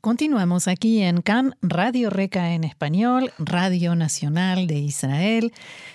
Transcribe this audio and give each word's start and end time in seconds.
Continuamos 0.00 0.66
aquí 0.66 1.02
en 1.02 1.20
CAN, 1.20 1.56
Radio 1.60 2.08
Reca 2.08 2.54
en 2.54 2.64
español, 2.64 3.32
Radio 3.38 3.94
Nacional 3.94 4.66
de 4.66 4.78
Israel. 4.78 5.52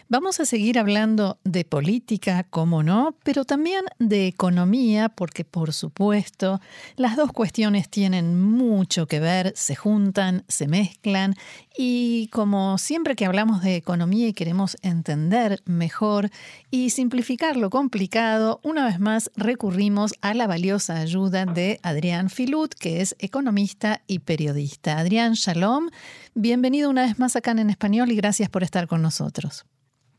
Vamos 0.10 0.40
a 0.40 0.46
seguir 0.46 0.78
hablando 0.78 1.40
de 1.44 1.66
política, 1.66 2.44
como 2.44 2.84
no, 2.84 3.16
pero 3.24 3.46
también 3.46 3.84
de 3.98 4.28
economía, 4.28 5.10
porque 5.10 5.44
por 5.44 5.74
supuesto 5.74 6.62
las 6.96 7.16
dos 7.16 7.32
cuestiones 7.32 7.90
tienen 7.90 8.40
mucho 8.40 9.08
que 9.08 9.20
ver, 9.20 9.54
se 9.56 9.76
juntan, 9.76 10.44
se 10.48 10.68
mezclan 10.68 11.34
y 11.76 12.28
como 12.32 12.78
siempre 12.78 13.16
que 13.16 13.26
hablamos 13.26 13.64
de 13.64 13.76
economía 13.76 14.28
y 14.28 14.34
queremos 14.34 14.78
entender 14.84 15.64
mejor 15.66 16.30
y 16.70 16.92
simplificar 16.92 17.58
lo 17.58 17.72
complicado, 17.72 18.60
una 18.62 18.86
vez 18.86 19.00
más 19.00 19.32
recurrimos 19.36 20.14
a 20.22 20.36
la 20.36 20.46
valiosa 20.46 20.98
ayuda 21.00 21.48
de 21.48 21.80
Adrián 21.82 22.30
Filut, 22.30 22.76
que 22.76 23.02
es 23.02 23.16
economista 23.18 23.95
y 24.08 24.20
periodista. 24.20 24.98
Adrián, 24.98 25.34
shalom, 25.34 25.90
bienvenido 26.34 26.90
una 26.90 27.04
vez 27.04 27.20
más 27.20 27.36
acá 27.36 27.52
en 27.52 27.70
español 27.70 28.12
y 28.12 28.16
gracias 28.16 28.50
por 28.50 28.64
estar 28.64 28.88
con 28.88 29.02
nosotros. 29.02 29.66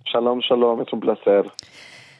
Shalom, 0.04 0.40
shalom, 0.40 0.82
es 0.82 0.92
un 0.92 1.00
placer. 1.00 1.50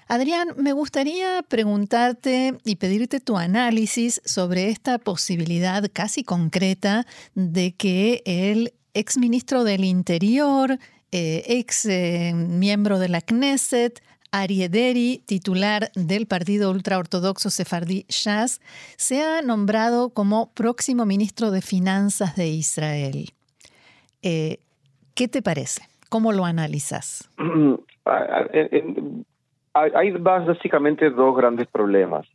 Adrián, 0.09 0.49
me 0.57 0.73
gustaría 0.73 1.43
preguntarte 1.49 2.57
y 2.65 2.77
pedirte 2.77 3.19
tu 3.19 3.37
análisis 3.37 4.23
sobre 4.25 4.69
esta 4.69 4.99
posibilidad 4.99 5.83
casi 5.93 6.23
concreta 6.23 7.07
de 7.35 7.75
que 7.75 8.23
el 8.25 8.73
exministro 8.95 9.65
del 9.65 9.85
Interior, 9.85 10.79
eh, 11.11 11.43
ex 11.47 11.87
eh, 11.87 12.33
miembro 12.35 13.01
de 13.01 13.09
la 13.09 13.21
Knesset, 13.21 14.01
Ariederi, 14.41 15.23
titular 15.27 15.91
del 15.95 16.27
partido 16.27 16.71
ultraortodoxo 16.71 17.51
sefardí 17.51 18.05
Shas, 18.09 18.61
sea 18.97 19.43
nombrado 19.43 20.11
como 20.11 20.51
próximo 20.55 21.07
ministro 21.07 21.51
de 21.51 21.63
Finanzas 21.63 22.37
de 22.37 22.49
Israel. 22.49 23.31
Eh, 24.23 24.59
¿Qué 25.15 25.29
te 25.29 25.43
parece? 25.43 25.83
¿Cómo 26.09 26.33
lo 26.33 26.45
analizas? 26.45 27.31
Hay 29.75 30.11
básicamente 30.13 31.11
dos 31.11 31.37
grandes 31.37 31.67
problemas. 31.69 32.27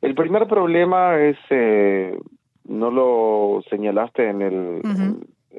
El 0.00 0.14
primer 0.14 0.46
problema 0.46 1.18
es, 1.20 1.36
eh, 1.50 2.16
no 2.64 2.90
lo 2.90 3.62
señalaste 3.68 4.28
en 4.28 4.42
el, 4.42 4.80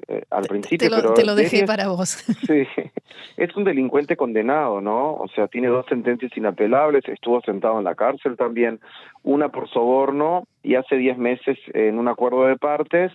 eh, 0.07 0.23
al 0.30 0.44
principio, 0.44 0.89
te 0.89 0.95
lo, 0.95 1.02
pero 1.02 1.13
te 1.13 1.25
lo 1.25 1.35
dejé 1.35 1.66
para 1.66 1.88
vos. 1.89 2.09
Sí, 2.47 2.66
es 3.38 3.56
un 3.56 3.64
delincuente 3.64 4.16
condenado, 4.16 4.81
¿no? 4.81 5.14
O 5.14 5.28
sea, 5.36 5.48
tiene 5.48 5.67
dos 5.67 5.86
sentencias 5.88 6.36
inapelables, 6.36 7.08
estuvo 7.08 7.42
sentado 7.42 7.80
en 7.80 7.86
la 7.86 7.95
cárcel 7.95 8.38
también, 8.38 8.80
una 9.23 9.50
por 9.50 9.70
soborno 9.70 10.44
y 10.64 10.75
hace 10.75 10.95
diez 10.95 11.17
meses 11.17 11.58
en 11.73 12.00
un 12.00 12.08
acuerdo 12.08 12.45
de 12.45 12.58
partes 12.58 13.12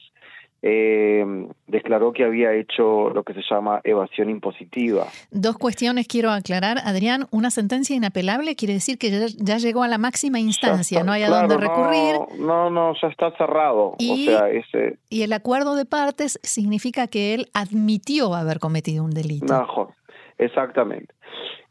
eh, 0.66 1.22
declaró 1.66 2.14
que 2.14 2.24
había 2.24 2.54
hecho 2.54 3.10
lo 3.10 3.22
que 3.22 3.34
se 3.34 3.42
llama 3.50 3.82
evasión 3.84 4.30
impositiva. 4.30 5.04
Dos 5.30 5.58
cuestiones 5.58 6.08
quiero 6.08 6.30
aclarar, 6.30 6.78
Adrián. 6.86 7.26
Una 7.30 7.50
sentencia 7.50 7.94
inapelable 7.94 8.56
quiere 8.56 8.72
decir 8.72 8.96
que 8.96 9.10
ya, 9.36 9.58
llegó 9.58 9.82
a 9.82 9.88
la 9.88 9.98
máxima 9.98 10.40
instancia, 10.40 11.04
no 11.04 11.12
hay 11.12 11.24
a 11.24 11.28
dónde 11.28 11.58
recurrir. 11.58 12.16
No, 12.38 12.70
no, 12.70 12.94
ya 12.94 13.08
está 13.08 13.30
cerrado. 13.36 13.96
Y, 13.98 14.30
o 14.30 14.38
sea, 14.38 14.48
ese... 14.48 14.96
y 15.10 15.20
el 15.20 15.34
acuerdo 15.34 15.74
de 15.74 15.84
partes 15.84 16.40
significa 16.42 17.08
que 17.08 17.34
él 17.34 17.48
admitió 17.52 18.34
haber 18.34 18.58
cometido 18.58 19.04
un 19.04 19.10
delito. 19.10 19.52
No, 19.52 19.93
exactamente. 20.38 21.14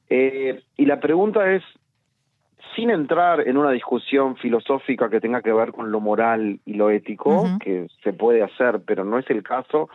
Eh, 0.09 0.61
y 0.77 0.85
la 0.85 0.99
pregunta 0.99 1.51
es, 1.51 1.63
sin 2.75 2.89
entrar 2.89 3.47
en 3.47 3.57
una 3.57 3.71
discusión 3.71 4.35
filosófica 4.37 5.09
que 5.09 5.21
tenga 5.21 5.41
que 5.41 5.53
ver 5.53 5.71
con 5.71 5.91
lo 5.91 5.99
moral 5.99 6.59
y 6.65 6.73
lo 6.73 6.89
ético, 6.89 7.45
que 7.59 7.87
se 8.03 8.13
puede 8.13 8.41
hacer, 8.43 8.81
pero 8.85 9.03
no 9.03 9.19
es 9.19 9.29
el 9.29 9.43
caso, 9.43 9.89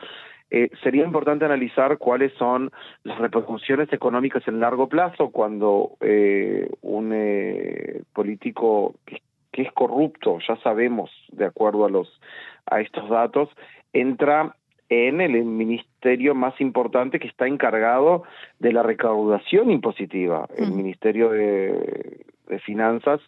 eh, 0.51 0.71
sería 0.83 1.05
importante 1.05 1.45
analizar 1.45 1.99
cuáles 1.99 2.33
son 2.35 2.71
las 3.05 3.19
repercusiones 3.19 3.93
económicas 3.93 4.47
en 4.49 4.61
largo 4.61 4.89
plazo 4.89 5.31
cuando 5.31 5.97
eh, 6.01 6.71
un 6.81 7.13
eh, 7.15 8.03
político 8.15 8.95
que, 9.05 9.21
que, 9.53 9.63
es 9.63 9.73
corrupto, 9.73 10.39
ya 10.47 10.57
sabemos, 10.63 11.11
de 11.33 11.45
acuerdo 11.45 11.85
a 11.85 11.91
los 11.91 12.09
a 12.65 12.81
estos 12.81 13.09
datos, 13.11 13.51
entra 13.93 14.57
en 14.89 15.21
el 15.21 15.45
ministerio 15.45 16.35
más 16.35 16.61
importante 16.61 17.19
que 17.19 17.29
está 17.29 17.47
encargado 17.47 18.23
de 18.59 18.73
la 18.73 18.83
recaudación 18.83 19.71
impositiva, 19.71 20.49
el 20.57 20.73
Ministerio 20.73 21.31
de 21.31 22.25
de 22.49 22.59
Finanzas 22.61 23.21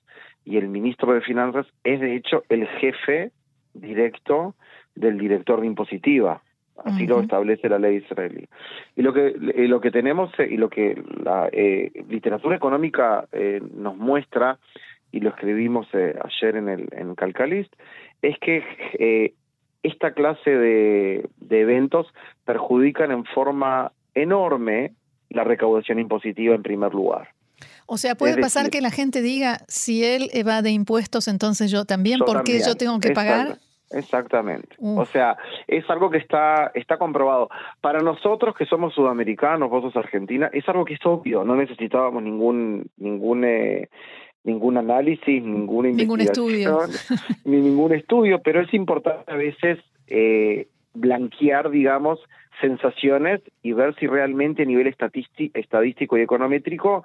y 0.44 0.56
el 0.56 0.69
ministro 0.69 1.12
de 1.12 1.21
Finanzas 1.21 1.66
es 1.84 2.00
de 2.00 2.16
hecho 2.16 2.44
el 2.48 2.66
jefe 2.66 3.31
directo 3.75 4.54
del 4.94 5.19
director 5.19 5.60
de 5.60 5.66
impositiva. 5.66 6.43
Así 6.82 7.06
lo 7.06 7.21
establece 7.21 7.69
la 7.69 7.78
ley 7.78 7.97
israelí. 7.97 8.48
Y 8.97 9.03
lo 9.03 9.12
que 9.12 9.34
lo 9.38 9.82
que 9.82 9.91
tenemos 9.91 10.32
eh, 10.38 10.48
y 10.50 10.56
lo 10.56 10.71
que 10.71 11.03
la 11.22 11.50
eh, 11.53 11.92
literatura 12.09 12.56
económica 12.56 13.28
eh, 13.32 13.60
nos 13.75 13.98
muestra 13.98 14.59
y 15.12 15.21
lo 15.21 15.28
escribimos 15.28 15.87
ayer 15.92 16.56
en 16.56 16.69
el 16.71 16.88
en 16.92 17.15
Calcalist 17.16 17.71
es 18.22 18.38
que 18.38 19.34
esta 19.82 20.12
clase 20.12 20.50
de, 20.50 21.28
de 21.38 21.60
eventos 21.60 22.06
perjudican 22.44 23.10
en 23.12 23.24
forma 23.24 23.92
enorme 24.14 24.92
la 25.30 25.44
recaudación 25.44 25.98
impositiva 25.98 26.54
en 26.54 26.62
primer 26.62 26.92
lugar. 26.92 27.28
O 27.86 27.98
sea, 27.98 28.14
puede 28.14 28.41
pasar 28.41 28.70
que 28.70 28.80
la 28.80 28.91
gente 28.91 29.20
diga, 29.20 29.58
si 29.66 30.04
él 30.04 30.30
evade 30.32 30.70
impuestos, 30.70 31.26
entonces 31.26 31.70
yo 31.72 31.84
también, 31.84 32.20
¿por 32.20 32.44
qué 32.44 32.60
yo 32.64 32.76
tengo 32.76 33.00
que 33.00 33.10
pagar? 33.10 33.58
Exactamente. 33.91 34.76
O 34.78 35.04
sea, 35.04 35.36
es 35.66 35.88
algo 35.91 36.10
que 36.10 36.18
está 36.18 36.70
está 36.74 36.97
comprobado. 36.97 37.48
Para 37.80 38.00
nosotros 38.00 38.54
que 38.54 38.64
somos 38.66 38.94
sudamericanos, 38.94 39.68
vos 39.68 39.82
sos 39.82 39.97
argentina, 39.97 40.48
es 40.52 40.68
algo 40.68 40.84
que 40.84 40.94
es 40.94 41.04
obvio. 41.04 41.42
No 41.44 41.56
necesitábamos 41.56 42.22
ningún 42.22 42.88
ningún 42.98 43.44
eh, 43.44 43.88
ningún 44.70 44.91
análisis, 44.91 45.42
ninguna 45.42 45.88
ningún 45.91 46.20
estudio, 46.20 46.81
ni 47.44 47.60
ningún 47.60 47.92
estudio. 47.92 48.41
Pero 48.42 48.60
es 48.60 48.72
importante 48.75 49.31
a 49.31 49.36
veces 49.36 49.78
eh, 50.06 50.69
blanquear, 50.94 51.70
digamos, 51.70 52.20
sensaciones 52.60 53.41
y 53.62 53.72
ver 53.72 53.94
si 53.97 54.06
realmente 54.06 54.62
a 54.62 54.66
nivel 54.66 54.86
estadístico 54.86 56.19
y 56.19 56.20
econométrico 56.20 57.04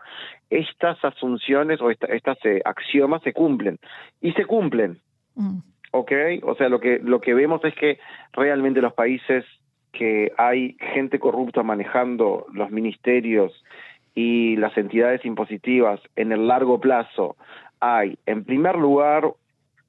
estas 0.50 1.04
asunciones 1.04 1.82
o 1.82 1.90
estas 1.92 2.38
eh, 2.44 2.62
axiomas 2.66 3.22
se 3.24 3.34
cumplen. 3.34 3.80
Y 4.22 4.34
se 4.34 4.46
cumplen. 4.46 5.00
Mm. 5.36 5.60
¿Ok? 5.92 6.12
O 6.44 6.56
sea, 6.56 6.68
lo 6.68 6.80
que, 6.80 7.00
lo 7.00 7.22
que 7.22 7.34
vemos 7.34 7.64
es 7.64 7.74
que 7.76 8.00
realmente 8.34 8.82
los 8.82 8.94
países 8.94 9.46
que 9.94 10.34
hay 10.38 10.76
gente 10.94 11.20
corrupta 11.20 11.64
manejando 11.64 12.48
los 12.52 12.70
ministerios 12.70 13.54
y 14.16 14.56
las 14.56 14.76
entidades 14.78 15.24
impositivas 15.26 16.00
en 16.16 16.32
el 16.32 16.48
largo 16.48 16.80
plazo, 16.80 17.36
hay, 17.82 18.18
en 18.26 18.46
primer 18.46 18.78
lugar, 18.78 19.34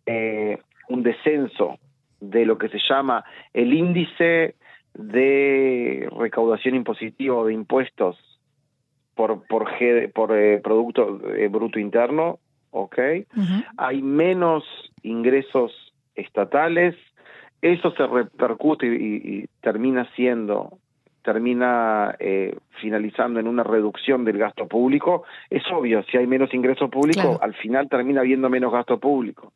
eh, 0.05 0.59
un 0.89 1.03
descenso 1.03 1.79
de 2.21 2.45
lo 2.45 2.59
que 2.59 2.69
se 2.69 2.79
llama 2.89 3.25
el 3.55 3.73
índice 3.73 4.57
de 4.95 6.09
recaudación 6.19 6.75
impositiva 6.75 7.37
o 7.37 7.47
de 7.47 7.55
impuestos 7.55 8.17
por 9.15 9.47
por, 9.47 9.67
por 10.13 10.37
eh, 10.37 10.59
producto 10.59 11.21
eh, 11.35 11.49
bruto 11.49 11.79
interno, 11.79 12.39
¿ok? 12.71 12.99
Hay 13.77 14.03
menos 14.03 14.65
ingresos 15.03 15.73
estatales, 16.15 16.95
eso 17.63 17.91
se 17.93 18.07
repercute 18.07 18.87
y, 18.87 19.47
termina 19.61 20.09
siendo 20.15 20.79
termina 21.27 22.15
eh, 22.21 22.57
finalizando 22.81 23.41
en 23.41 23.49
una 23.49 23.65
reducción 23.65 24.25
del 24.25 24.39
gasto 24.39 24.69
público, 24.69 25.25
es 25.51 25.65
obvio, 25.73 26.05
si 26.05 26.17
hay 26.17 26.29
menos 26.29 26.55
ingreso 26.55 26.89
público, 26.89 27.41
al 27.43 27.53
final 27.55 27.89
termina 27.89 28.21
habiendo 28.21 28.49
menos 28.49 28.73
gasto 28.73 29.01
público. 29.01 29.53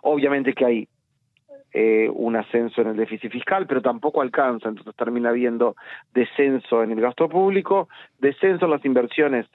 Obviamente 0.00 0.54
que 0.54 0.64
hay 0.64 0.88
eh, 1.74 2.08
un 2.10 2.36
ascenso 2.36 2.80
en 2.80 2.88
el 2.88 2.96
déficit 2.96 3.30
fiscal, 3.30 3.66
pero 3.66 3.82
tampoco 3.82 4.22
alcanza, 4.22 4.70
entonces 4.70 4.96
termina 4.96 5.28
habiendo 5.28 5.76
descenso 6.14 6.82
en 6.82 6.92
el 6.92 7.02
gasto 7.02 7.28
público, 7.28 7.90
descenso 8.18 8.64
en 8.64 8.70
las 8.70 8.84
inversiones 8.86 9.46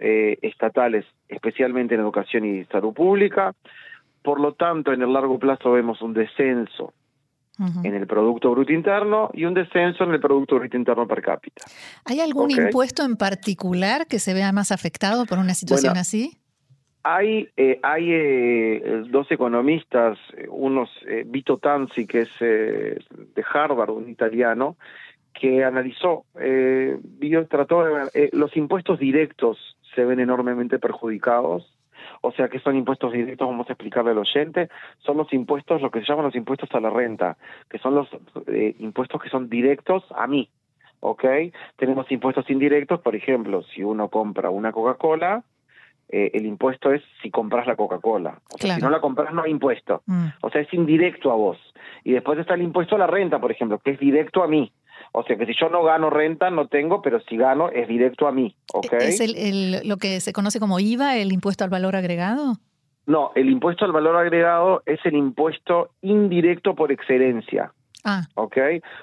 eh, 0.00 0.36
estatales, 0.42 1.06
especialmente 1.28 1.94
en 1.94 2.00
educación 2.00 2.44
y 2.44 2.64
salud 2.64 2.92
pública. 2.92 3.54
Por 4.20 4.40
lo 4.40 4.54
tanto, 4.54 4.92
en 4.92 5.02
el 5.02 5.12
largo 5.12 5.38
plazo 5.38 5.70
vemos 5.70 6.02
un 6.02 6.12
descenso 6.12 6.92
en 7.58 7.94
el 7.94 8.06
Producto 8.06 8.50
Bruto 8.50 8.72
Interno 8.72 9.30
y 9.34 9.44
un 9.44 9.54
descenso 9.54 10.04
en 10.04 10.12
el 10.12 10.20
Producto 10.20 10.56
Bruto 10.56 10.76
Interno 10.76 11.06
per 11.06 11.22
cápita. 11.22 11.64
¿Hay 12.04 12.20
algún 12.20 12.50
impuesto 12.50 13.04
en 13.04 13.16
particular 13.16 14.06
que 14.06 14.18
se 14.18 14.34
vea 14.34 14.52
más 14.52 14.70
afectado 14.72 15.26
por 15.26 15.38
una 15.38 15.54
situación 15.54 15.96
así? 15.96 16.38
Hay, 17.02 17.48
eh, 17.56 17.80
hay 17.82 18.08
eh, 18.10 19.04
dos 19.10 19.30
economistas, 19.30 20.18
uno 20.48 20.84
es 20.84 20.90
eh, 21.08 21.24
Vito 21.26 21.56
Tanzi, 21.56 22.06
que 22.06 22.22
es 22.22 22.30
de 22.38 23.44
Harvard, 23.54 23.90
un 23.90 24.08
italiano, 24.08 24.76
que 25.38 25.64
analizó, 25.64 26.24
eh, 26.40 26.98
vio, 27.02 27.46
trató 27.46 27.84
de 27.84 27.92
ver, 27.92 28.10
eh, 28.14 28.30
los 28.32 28.56
impuestos 28.56 28.98
directos 28.98 29.76
se 29.94 30.04
ven 30.04 30.20
enormemente 30.20 30.78
perjudicados, 30.78 31.77
o 32.20 32.32
sea 32.32 32.48
que 32.48 32.60
son 32.60 32.76
impuestos 32.76 33.12
directos, 33.12 33.48
vamos 33.48 33.68
a 33.68 33.72
explicarle 33.72 34.10
al 34.10 34.18
oyente, 34.18 34.68
son 34.98 35.16
los 35.16 35.32
impuestos, 35.32 35.80
lo 35.82 35.90
que 35.90 36.00
se 36.00 36.06
llaman 36.06 36.26
los 36.26 36.34
impuestos 36.34 36.68
a 36.72 36.80
la 36.80 36.90
renta, 36.90 37.36
que 37.68 37.78
son 37.78 37.94
los 37.94 38.08
eh, 38.46 38.74
impuestos 38.78 39.22
que 39.22 39.28
son 39.28 39.48
directos 39.48 40.04
a 40.16 40.26
mí, 40.26 40.48
¿ok? 41.00 41.24
Tenemos 41.76 42.10
impuestos 42.10 42.48
indirectos, 42.50 43.00
por 43.00 43.14
ejemplo, 43.14 43.62
si 43.62 43.82
uno 43.82 44.08
compra 44.08 44.50
una 44.50 44.72
Coca-Cola, 44.72 45.44
eh, 46.10 46.30
el 46.32 46.46
impuesto 46.46 46.92
es 46.92 47.02
si 47.22 47.30
compras 47.30 47.66
la 47.66 47.76
Coca-Cola. 47.76 48.40
O 48.54 48.58
sea, 48.58 48.76
si 48.76 48.80
no 48.80 48.88
la 48.88 49.00
compras 49.00 49.34
no 49.34 49.42
hay 49.42 49.50
impuesto. 49.50 50.02
Mm. 50.06 50.28
O 50.40 50.50
sea, 50.50 50.62
es 50.62 50.72
indirecto 50.72 51.30
a 51.30 51.34
vos. 51.34 51.58
Y 52.02 52.12
después 52.12 52.38
está 52.38 52.54
el 52.54 52.62
impuesto 52.62 52.94
a 52.96 52.98
la 52.98 53.06
renta, 53.06 53.38
por 53.38 53.50
ejemplo, 53.50 53.78
que 53.78 53.90
es 53.90 53.98
directo 53.98 54.42
a 54.42 54.48
mí. 54.48 54.72
O 55.12 55.22
sea 55.24 55.36
que 55.36 55.46
si 55.46 55.52
yo 55.58 55.68
no 55.68 55.82
gano 55.82 56.10
renta, 56.10 56.50
no 56.50 56.68
tengo, 56.68 57.00
pero 57.02 57.20
si 57.20 57.36
gano, 57.36 57.70
es 57.70 57.88
directo 57.88 58.26
a 58.28 58.32
mí. 58.32 58.54
¿ok? 58.74 58.92
¿Es 59.00 59.20
el, 59.20 59.36
el- 59.36 59.88
lo 59.88 59.96
que 59.96 60.20
se 60.20 60.32
conoce 60.32 60.60
como 60.60 60.78
IVA, 60.80 61.16
el 61.16 61.32
impuesto 61.32 61.64
al 61.64 61.70
valor 61.70 61.96
agregado? 61.96 62.56
No, 63.06 63.30
el 63.34 63.48
impuesto 63.48 63.84
al 63.86 63.92
valor 63.92 64.16
agregado 64.16 64.82
es 64.84 65.00
el 65.04 65.14
impuesto 65.14 65.90
indirecto 66.02 66.74
por 66.74 66.92
excelencia. 66.92 67.72
Ah, 68.04 68.22
¿ok? 68.34 68.56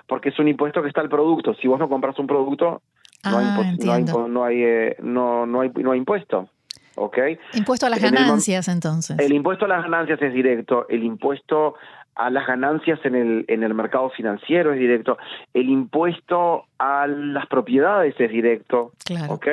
Porque 0.07 0.29
es 0.29 0.39
un 0.39 0.47
impuesto 0.47 0.81
que 0.81 0.87
está 0.87 1.01
al 1.01 1.09
producto. 1.09 1.53
Si 1.55 1.67
vos 1.67 1.79
no 1.79 1.89
compras 1.89 2.17
un 2.19 2.27
producto, 2.27 2.81
no 3.29 3.37
hay, 3.39 3.45
Ah, 3.45 3.49
impu- 3.49 3.55
no 3.57 3.61
hay, 3.93 4.01
entiendo. 4.01 4.13
impu- 4.13 4.29
no 4.29 4.43
hay, 4.45 4.63
eh, 4.63 4.95
no, 5.01 5.45
no 5.47 5.61
hay, 5.61 5.71
no 5.75 5.91
hay 5.91 5.97
impuesto, 5.99 6.49
¿ok? 6.95 7.17
impuesto 7.53 7.87
a 7.87 7.89
las 7.89 7.99
En 7.99 8.05
el 8.05 8.11
mom- 8.13 8.25
ganancias, 8.27 8.67
entonces. 8.67 9.17
El 9.19 9.33
impuesto 9.33 9.65
a 9.65 9.67
las 9.67 9.81
ganancias 9.83 10.21
es 10.21 10.33
directo, 10.33 10.87
el 10.87 11.03
impuesto 11.03 11.73
a 12.15 12.29
las 12.29 12.47
ganancias 12.47 12.99
en 13.05 13.15
el, 13.15 13.45
en 13.47 13.63
el 13.63 13.73
mercado 13.73 14.09
financiero 14.09 14.71
es 14.73 14.79
directo, 14.79 15.17
el 15.53 15.69
impuesto 15.69 16.65
a 16.79 17.07
las 17.07 17.45
propiedades 17.47 18.15
es 18.19 18.31
directo, 18.31 18.91
Claro. 19.05 19.33
¿ok? 19.33 19.47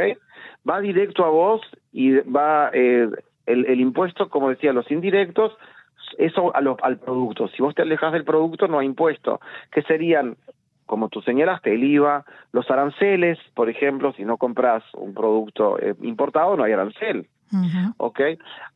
Va 0.69 0.81
directo 0.81 1.25
a 1.25 1.29
vos 1.31 1.61
y 1.93 2.13
va 2.21 2.71
eh, 2.73 3.09
el, 3.47 3.67
el 3.67 3.81
impuesto, 3.81 4.29
como 4.29 4.49
decía, 4.51 4.73
los 4.73 4.89
indirectos, 4.91 5.57
eso 6.19 6.55
a 6.55 6.61
lo- 6.61 6.77
al 6.83 6.99
producto. 6.99 7.49
Si 7.49 7.63
vos 7.63 7.75
te 7.75 7.83
alejas 7.83 8.13
del 8.13 8.25
producto, 8.25 8.69
no 8.69 8.79
hay 8.79 8.87
impuesto, 8.87 9.41
que 9.73 9.83
serían, 9.83 10.37
como 10.87 11.09
tú 11.09 11.21
señalaste, 11.23 11.75
el 11.75 11.83
IVA, 11.83 12.25
los 12.53 12.71
aranceles, 12.71 13.39
por 13.55 13.69
ejemplo, 13.71 14.13
si 14.13 14.25
no 14.25 14.37
compras 14.37 14.85
un 14.95 15.15
producto 15.15 15.79
eh, 15.81 15.95
importado, 16.03 16.57
no 16.57 16.63
hay 16.65 16.73
arancel. 16.73 17.27
¿ok? 17.99 18.21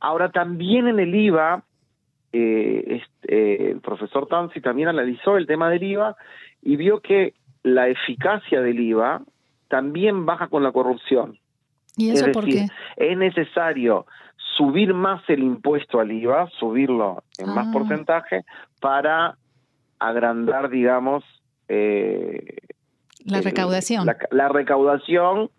Ahora 0.01 0.31
también 0.31 0.87
en 0.89 0.99
el 0.99 1.15
IVA, 1.15 1.63
eh, 2.39 3.01
este, 3.01 3.67
eh, 3.67 3.71
el 3.73 3.81
profesor 3.81 4.27
Tanzi 4.27 4.61
también 4.61 4.89
analizó 4.89 5.37
el 5.37 5.47
tema 5.47 5.71
del 5.71 5.83
IVA 5.83 6.17
y 6.63 6.77
vio 6.77 7.01
que 7.01 7.35
la 7.63 7.89
eficacia 7.89 8.61
del 8.61 8.79
IVA 8.81 9.23
también 9.69 10.27
baja 10.27 10.49
con 10.49 10.63
la 10.63 10.73
corrupción. 10.73 11.39
¿Y 11.97 12.11
eso 12.11 12.27
es 12.27 12.33
por 12.35 12.45
decir, 12.45 12.69
qué? 12.97 13.11
es 13.11 13.17
necesario 13.17 14.07
subir 14.57 14.93
más 14.95 15.23
el 15.29 15.43
impuesto 15.43 15.99
al 16.01 16.13
IVA, 16.13 16.49
subirlo 16.59 17.23
en 17.39 17.49
más 17.55 17.69
Ah. 17.69 17.73
porcentaje 17.73 18.45
para 18.81 19.37
agrandar, 19.99 20.69
digamos, 20.69 21.25
eh, 21.69 22.59
La 23.25 23.39
el- 23.39 23.45
recaudación. 23.45 24.07
La, 24.07 24.17
la 24.31 24.49
recaudación, 24.49 25.51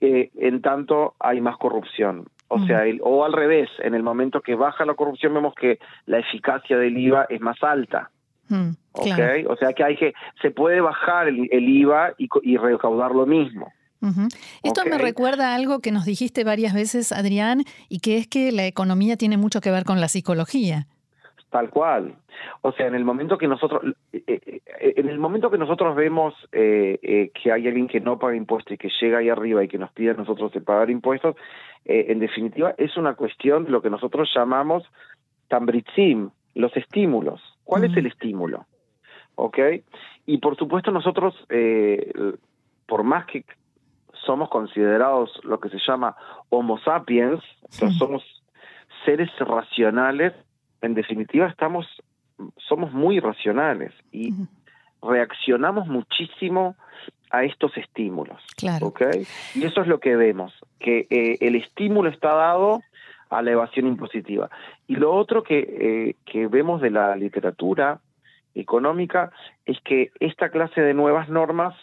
eh, 0.00 0.30
en 0.36 0.60
tanto 0.62 1.14
hay 1.20 1.40
más 1.40 1.56
corrupción. 1.56 2.26
O 2.54 2.58
Mm. 2.58 2.66
sea, 2.66 2.84
el- 2.84 3.00
o 3.02 3.24
al 3.24 3.32
revés, 3.32 3.70
en 3.78 3.94
el 3.94 4.02
momento 4.02 4.42
que 4.42 4.54
baja 4.54 4.84
la 4.84 4.92
corrupción 4.94 5.32
vemos 5.32 5.54
que 5.54 5.78
la 6.06 6.18
eficacia 6.18 6.76
del 6.76 6.98
IVA 6.98 7.26
es 7.30 7.40
más 7.40 7.56
alta. 7.62 8.10
Mm, 8.48 8.70
¿ok? 8.92 9.04
claro. 9.04 9.50
O 9.52 9.56
sea 9.56 9.72
que 9.72 9.82
hay 9.84 9.96
que 9.96 10.12
se 10.42 10.50
puede 10.50 10.80
bajar 10.82 11.28
el, 11.28 11.48
el 11.50 11.66
IVA 11.68 12.12
y, 12.18 12.28
y 12.42 12.56
recaudar 12.58 13.12
lo 13.12 13.24
mismo. 13.26 13.72
Esto 14.64 14.82
me 14.84 14.98
recuerda 14.98 15.52
a 15.52 15.54
algo 15.54 15.78
que 15.78 15.92
nos 15.92 16.04
dijiste 16.04 16.42
varias 16.44 16.74
veces, 16.74 17.12
Adrián, 17.12 17.62
y 17.88 18.00
que 18.00 18.16
es 18.18 18.26
que 18.26 18.50
la 18.52 18.66
economía 18.66 19.16
tiene 19.16 19.36
mucho 19.36 19.60
que 19.60 19.70
ver 19.70 19.84
con 19.84 20.00
la 20.00 20.08
psicología. 20.08 20.88
Tal 21.52 21.68
cual. 21.68 22.14
O 22.62 22.72
sea, 22.72 22.86
en 22.86 22.94
el 22.94 23.04
momento 23.04 23.36
que 23.36 23.46
nosotros, 23.46 23.82
eh, 24.10 24.22
eh, 24.26 24.94
en 24.96 25.06
el 25.10 25.18
momento 25.18 25.50
que 25.50 25.58
nosotros 25.58 25.94
vemos 25.94 26.32
eh, 26.50 26.98
eh, 27.02 27.30
que 27.34 27.52
hay 27.52 27.68
alguien 27.68 27.88
que 27.88 28.00
no 28.00 28.18
paga 28.18 28.34
impuestos 28.34 28.72
y 28.72 28.78
que 28.78 28.88
llega 28.98 29.18
ahí 29.18 29.28
arriba 29.28 29.62
y 29.62 29.68
que 29.68 29.76
nos 29.76 29.92
pide 29.92 30.12
a 30.12 30.14
nosotros 30.14 30.50
de 30.52 30.62
pagar 30.62 30.88
impuestos, 30.88 31.36
eh, 31.84 32.06
en 32.08 32.20
definitiva 32.20 32.74
es 32.78 32.96
una 32.96 33.16
cuestión 33.16 33.66
de 33.66 33.70
lo 33.70 33.82
que 33.82 33.90
nosotros 33.90 34.30
llamamos 34.34 34.82
tambritzim, 35.48 36.30
los 36.54 36.74
estímulos. 36.74 37.42
¿Cuál 37.64 37.84
es 37.84 37.94
el 37.98 38.06
estímulo? 38.06 38.64
¿Ok? 39.34 39.58
Y 40.24 40.38
por 40.38 40.56
supuesto 40.56 40.90
nosotros, 40.90 41.34
eh, 41.50 42.14
por 42.86 43.02
más 43.02 43.26
que 43.26 43.44
somos 44.24 44.48
considerados 44.48 45.38
lo 45.44 45.60
que 45.60 45.68
se 45.68 45.78
llama 45.86 46.16
homo 46.48 46.78
sapiens, 46.78 47.42
o 47.60 47.72
sea, 47.72 47.90
somos 47.90 48.22
seres 49.04 49.28
racionales, 49.38 50.32
en 50.82 50.94
definitiva 50.94 51.46
estamos 51.48 51.86
somos 52.68 52.92
muy 52.92 53.20
racionales 53.20 53.92
y 54.10 54.34
reaccionamos 55.02 55.86
muchísimo 55.86 56.76
a 57.30 57.44
estos 57.44 57.76
estímulos, 57.76 58.42
Claro. 58.56 58.88
¿ok? 58.88 59.02
Y 59.54 59.64
eso 59.64 59.80
es 59.80 59.86
lo 59.86 60.00
que 60.00 60.16
vemos, 60.16 60.52
que 60.78 61.06
eh, 61.08 61.38
el 61.40 61.56
estímulo 61.56 62.10
está 62.10 62.34
dado 62.34 62.80
a 63.30 63.42
la 63.42 63.52
evasión 63.52 63.86
impositiva. 63.86 64.50
Y 64.86 64.96
lo 64.96 65.14
otro 65.14 65.42
que, 65.42 65.58
eh, 65.58 66.16
que 66.26 66.46
vemos 66.46 66.82
de 66.82 66.90
la 66.90 67.16
literatura 67.16 68.00
económica 68.54 69.32
es 69.64 69.80
que 69.80 70.10
esta 70.20 70.50
clase 70.50 70.82
de 70.82 70.92
nuevas 70.92 71.30
normas 71.30 71.74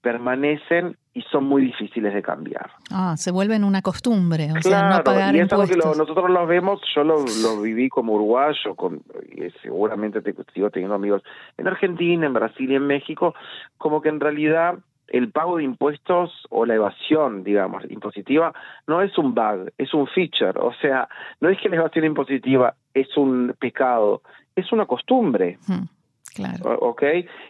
permanecen 0.00 0.96
y 1.16 1.22
son 1.30 1.44
muy 1.44 1.62
difíciles 1.62 2.12
de 2.12 2.22
cambiar. 2.22 2.70
Ah, 2.90 3.16
se 3.16 3.30
vuelven 3.30 3.62
una 3.64 3.82
costumbre, 3.82 4.48
o 4.52 4.60
sea, 4.60 4.90
no 4.90 5.04
pagar 5.04 5.34
y 5.36 5.38
es 5.40 5.48
que 5.48 5.54
impuestos. 5.54 5.76
lo- 5.78 5.94
nosotros 5.94 6.28
lo 6.28 6.44
vemos, 6.46 6.80
yo 6.94 7.04
lo, 7.04 7.24
lo 7.42 7.62
viví 7.62 7.88
como 7.88 8.14
uruguayo, 8.14 8.74
con, 8.74 9.00
y 9.30 9.48
seguramente 9.62 10.20
te- 10.22 10.34
sigo 10.52 10.70
teniendo 10.70 10.96
amigos 10.96 11.22
en 11.56 11.68
Argentina, 11.68 12.26
en 12.26 12.32
Brasil 12.32 12.70
y 12.70 12.74
en 12.74 12.86
México, 12.86 13.34
como 13.78 14.02
que 14.02 14.08
en 14.08 14.18
realidad 14.18 14.74
el 15.06 15.30
pago 15.30 15.58
de 15.58 15.64
impuestos 15.64 16.32
o 16.50 16.66
la 16.66 16.74
evasión, 16.74 17.44
digamos, 17.44 17.84
impositiva, 17.90 18.52
no 18.88 19.00
es 19.02 19.16
un 19.16 19.34
bug, 19.34 19.70
es 19.78 19.94
un 19.94 20.06
feature, 20.08 20.58
o 20.58 20.72
sea, 20.80 21.08
no 21.40 21.48
es 21.48 21.60
que 21.60 21.68
la 21.68 21.76
evasión 21.76 22.04
impositiva 22.06 22.74
es 22.92 23.16
un 23.16 23.54
pecado, 23.60 24.22
es 24.56 24.72
una 24.72 24.86
costumbre. 24.86 25.58
Mm, 25.68 25.84
Claro. 26.34 26.78
¿Ok? 26.80 27.02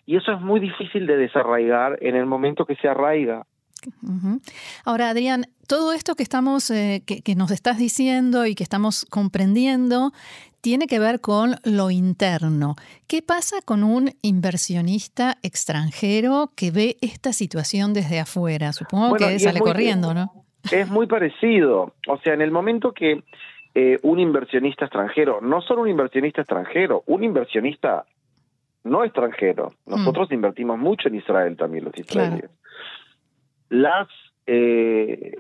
Y 0.05 0.17
eso 0.17 0.33
es 0.33 0.41
muy 0.43 0.61
difícil 0.61 1.07
de 1.07 1.17
desarraigar 1.17 1.97
en 2.03 2.17
el 2.17 2.27
momento 2.27 2.67
que 2.67 2.77
se 2.77 2.87
arraiga. 2.87 3.47
Ahora, 4.85 5.11
Adrián, 5.11 5.47
todo 5.67 5.93
esto 5.93 6.15
que 6.15 6.23
estamos, 6.23 6.71
eh, 6.71 7.03
que, 7.07 7.23
que 7.23 7.35
nos 7.35 7.51
estás 7.51 7.79
diciendo 7.79 8.47
y 8.47 8.55
que 8.55 8.63
estamos 8.63 9.07
comprendiendo, 9.11 10.13
tiene 10.61 10.87
que 10.87 10.99
ver 10.99 11.21
con 11.21 11.57
lo 11.65 11.91
interno. 11.91 12.77
¿Qué 13.07 13.21
pasa 13.23 13.57
con 13.65 13.85
un 13.85 14.11
inversionista 14.23 15.37
extranjero 15.43 16.53
que 16.57 16.71
ve 16.71 16.97
esta 17.03 17.33
situación 17.33 17.93
desde 17.93 18.19
afuera? 18.21 18.73
Supongo 18.73 19.11
Bueno, 19.11 19.29
que 19.29 19.39
sale 19.39 19.61
muy- 19.61 19.69
corriendo, 19.69 20.15
¿no? 20.15 20.33
Es 20.73 20.89
muy 20.89 21.07
parecido. 21.07 21.95
O 22.09 22.17
sea, 22.25 22.33
en 22.33 22.41
el 22.41 22.51
momento 22.51 22.93
que 22.93 23.23
eh, 23.75 23.99
un 24.03 24.19
inversionista 24.21 24.87
extranjero, 24.87 25.41
no 25.43 25.61
solo 25.61 25.83
un 25.83 25.89
inversionista 25.91 26.41
extranjero, 26.41 27.03
un 27.07 27.23
inversionista 27.25 28.07
no 28.85 29.05
extranjero, 29.05 29.75
nosotros 29.87 30.31
invertimos 30.33 30.79
mucho 30.79 31.09
en 31.09 31.17
Israel 31.17 31.57
también, 31.57 31.85
los 31.85 31.99
israelíes. 31.99 32.51
Las, 33.75 34.09
eh, 34.47 35.37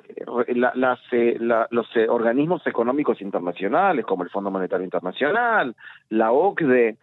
la- 0.48 0.72
las, 0.74 0.98
eh, 1.12 1.36
la- 1.38 1.68
los 1.70 1.86
eh, 1.94 2.08
organismos 2.08 2.66
económicos 2.66 3.20
internacionales, 3.20 4.04
como 4.04 4.24
el 4.24 4.30
Fondo 4.30 4.50
Monetario 4.50 4.84
Internacional, 4.84 5.76
la 6.08 6.32
OCDE, 6.32 6.96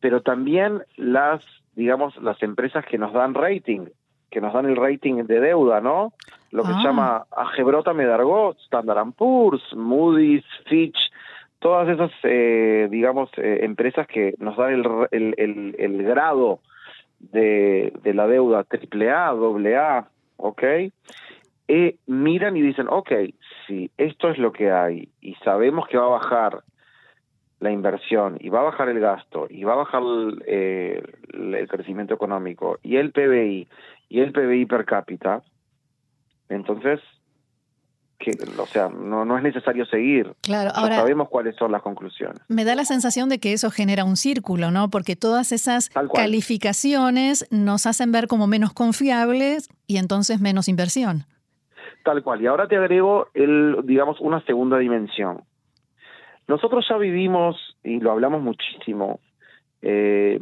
pero 0.00 0.20
también 0.20 0.82
las, 0.96 1.42
digamos, 1.74 2.16
las 2.22 2.42
empresas 2.42 2.84
que 2.84 2.98
nos 2.98 3.12
dan 3.14 3.32
rating, 3.34 3.86
que 4.30 4.40
nos 4.42 4.52
dan 4.52 4.66
el 4.66 4.76
rating 4.76 5.24
de 5.24 5.40
deuda, 5.40 5.80
¿no? 5.80 6.12
Lo 6.50 6.64
que 6.64 6.72
Ah. 6.72 6.76
se 6.76 6.86
llama 6.86 7.24
Agebrota 7.34 7.94
Medargot, 7.94 8.58
Standard 8.66 9.12
Poor's, 9.16 9.62
Moody's, 9.74 10.44
Fitch, 10.68 10.98
todas 11.60 11.88
esas, 11.88 12.10
eh, 12.24 12.88
digamos, 12.90 13.30
eh, 13.38 13.60
empresas 13.62 14.06
que 14.06 14.34
nos 14.38 14.56
dan 14.58 14.74
el, 14.74 14.84
el, 15.12 15.34
el, 15.38 15.76
el 15.78 16.02
grado 16.02 16.58
de, 17.20 17.92
de 18.02 18.12
la 18.12 18.26
deuda 18.26 18.64
triple 18.64 19.10
A, 19.10 19.30
doble 19.30 19.76
A, 19.78 20.08
¿ok? 20.36 20.62
Eh, 21.66 21.96
miran 22.06 22.56
y 22.56 22.62
dicen, 22.62 22.86
ok, 22.88 23.12
si 23.66 23.90
esto 23.96 24.30
es 24.30 24.38
lo 24.38 24.52
que 24.52 24.70
hay 24.70 25.08
y 25.20 25.34
sabemos 25.36 25.86
que 25.88 25.96
va 25.96 26.06
a 26.06 26.18
bajar 26.20 26.62
la 27.60 27.70
inversión 27.70 28.36
y 28.40 28.50
va 28.50 28.60
a 28.60 28.64
bajar 28.64 28.90
el 28.90 29.00
gasto 29.00 29.46
y 29.48 29.64
va 29.64 29.72
a 29.72 29.76
bajar 29.76 30.02
el, 30.02 30.42
eh, 30.46 31.02
el 31.32 31.68
crecimiento 31.68 32.14
económico 32.14 32.78
y 32.82 32.96
el 32.96 33.12
PBI 33.12 33.66
y 34.10 34.20
el 34.20 34.32
PBI 34.32 34.66
per 34.66 34.84
cápita, 34.84 35.42
entonces, 36.48 37.00
que, 38.24 38.32
o 38.58 38.66
sea, 38.66 38.88
no, 38.88 39.24
no 39.24 39.36
es 39.36 39.42
necesario 39.42 39.84
seguir. 39.86 40.34
Claro, 40.40 40.70
ahora 40.74 40.96
sabemos 40.96 41.28
cuáles 41.28 41.54
son 41.56 41.70
las 41.70 41.82
conclusiones. 41.82 42.40
Me 42.48 42.64
da 42.64 42.74
la 42.74 42.84
sensación 42.84 43.28
de 43.28 43.38
que 43.38 43.52
eso 43.52 43.70
genera 43.70 44.04
un 44.04 44.16
círculo, 44.16 44.70
¿no? 44.70 44.88
Porque 44.90 45.16
todas 45.16 45.52
esas 45.52 45.90
calificaciones 46.14 47.46
nos 47.50 47.86
hacen 47.86 48.10
ver 48.12 48.26
como 48.26 48.46
menos 48.46 48.72
confiables 48.72 49.68
y 49.86 49.98
entonces 49.98 50.40
menos 50.40 50.68
inversión. 50.68 51.24
Tal 52.04 52.22
cual. 52.22 52.42
Y 52.42 52.46
ahora 52.46 52.66
te 52.68 52.76
agrego, 52.76 53.28
el, 53.34 53.76
digamos, 53.84 54.20
una 54.20 54.44
segunda 54.44 54.78
dimensión. 54.78 55.42
Nosotros 56.48 56.84
ya 56.88 56.96
vivimos, 56.96 57.56
y 57.82 58.00
lo 58.00 58.12
hablamos 58.12 58.42
muchísimo, 58.42 59.20
eh, 59.80 60.40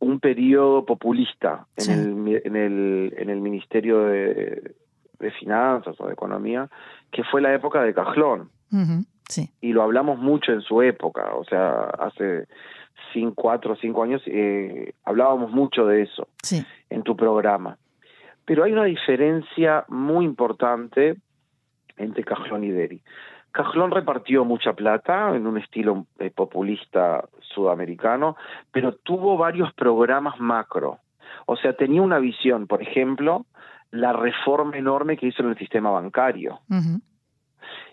un 0.00 0.20
periodo 0.20 0.84
populista 0.84 1.66
en, 1.76 1.90
el, 1.90 2.40
en, 2.44 2.56
el, 2.56 3.14
en 3.16 3.30
el 3.30 3.40
Ministerio 3.40 4.04
de, 4.04 4.74
Finanzas 5.38 5.96
o 5.98 6.06
de 6.06 6.12
Economía, 6.12 6.68
que 7.10 7.24
fue 7.24 7.40
la 7.40 7.52
época 7.52 7.82
de 7.82 7.94
Cajlón. 7.94 8.50
sí. 9.28 9.50
Y 9.60 9.72
lo 9.72 9.82
hablamos 9.82 10.18
mucho 10.18 10.52
en 10.52 10.60
su 10.60 10.82
época, 10.82 11.34
o 11.34 11.44
sea, 11.44 11.90
hace 11.98 12.46
cinco, 13.12 13.42
cuatro 13.42 13.72
o 13.72 13.76
cinco 13.76 14.02
años 14.02 14.22
eh, 14.26 14.94
hablábamos 15.04 15.50
mucho 15.50 15.86
de 15.86 16.02
eso 16.02 16.28
en 16.90 17.02
tu 17.02 17.16
programa. 17.16 17.76
Pero 18.44 18.64
hay 18.64 18.72
una 18.72 18.84
diferencia 18.84 19.84
muy 19.88 20.24
importante 20.24 21.16
entre 21.96 22.24
Cajlón 22.24 22.64
y 22.64 22.70
Deri. 22.70 23.02
Cajlón 23.50 23.90
repartió 23.90 24.44
mucha 24.44 24.72
plata 24.72 25.34
en 25.34 25.46
un 25.46 25.58
estilo 25.58 26.06
eh, 26.18 26.30
populista 26.30 27.28
sudamericano, 27.40 28.36
pero 28.70 28.94
tuvo 28.94 29.36
varios 29.36 29.72
programas 29.74 30.38
macro. 30.38 30.98
O 31.46 31.56
sea, 31.56 31.72
tenía 31.72 32.02
una 32.02 32.18
visión, 32.18 32.66
por 32.66 32.82
ejemplo, 32.82 33.46
la 33.90 34.12
reforma 34.12 34.76
enorme 34.76 35.16
que 35.16 35.26
hizo 35.26 35.42
en 35.42 35.50
el 35.50 35.58
sistema 35.58 35.90
bancario. 35.90 36.60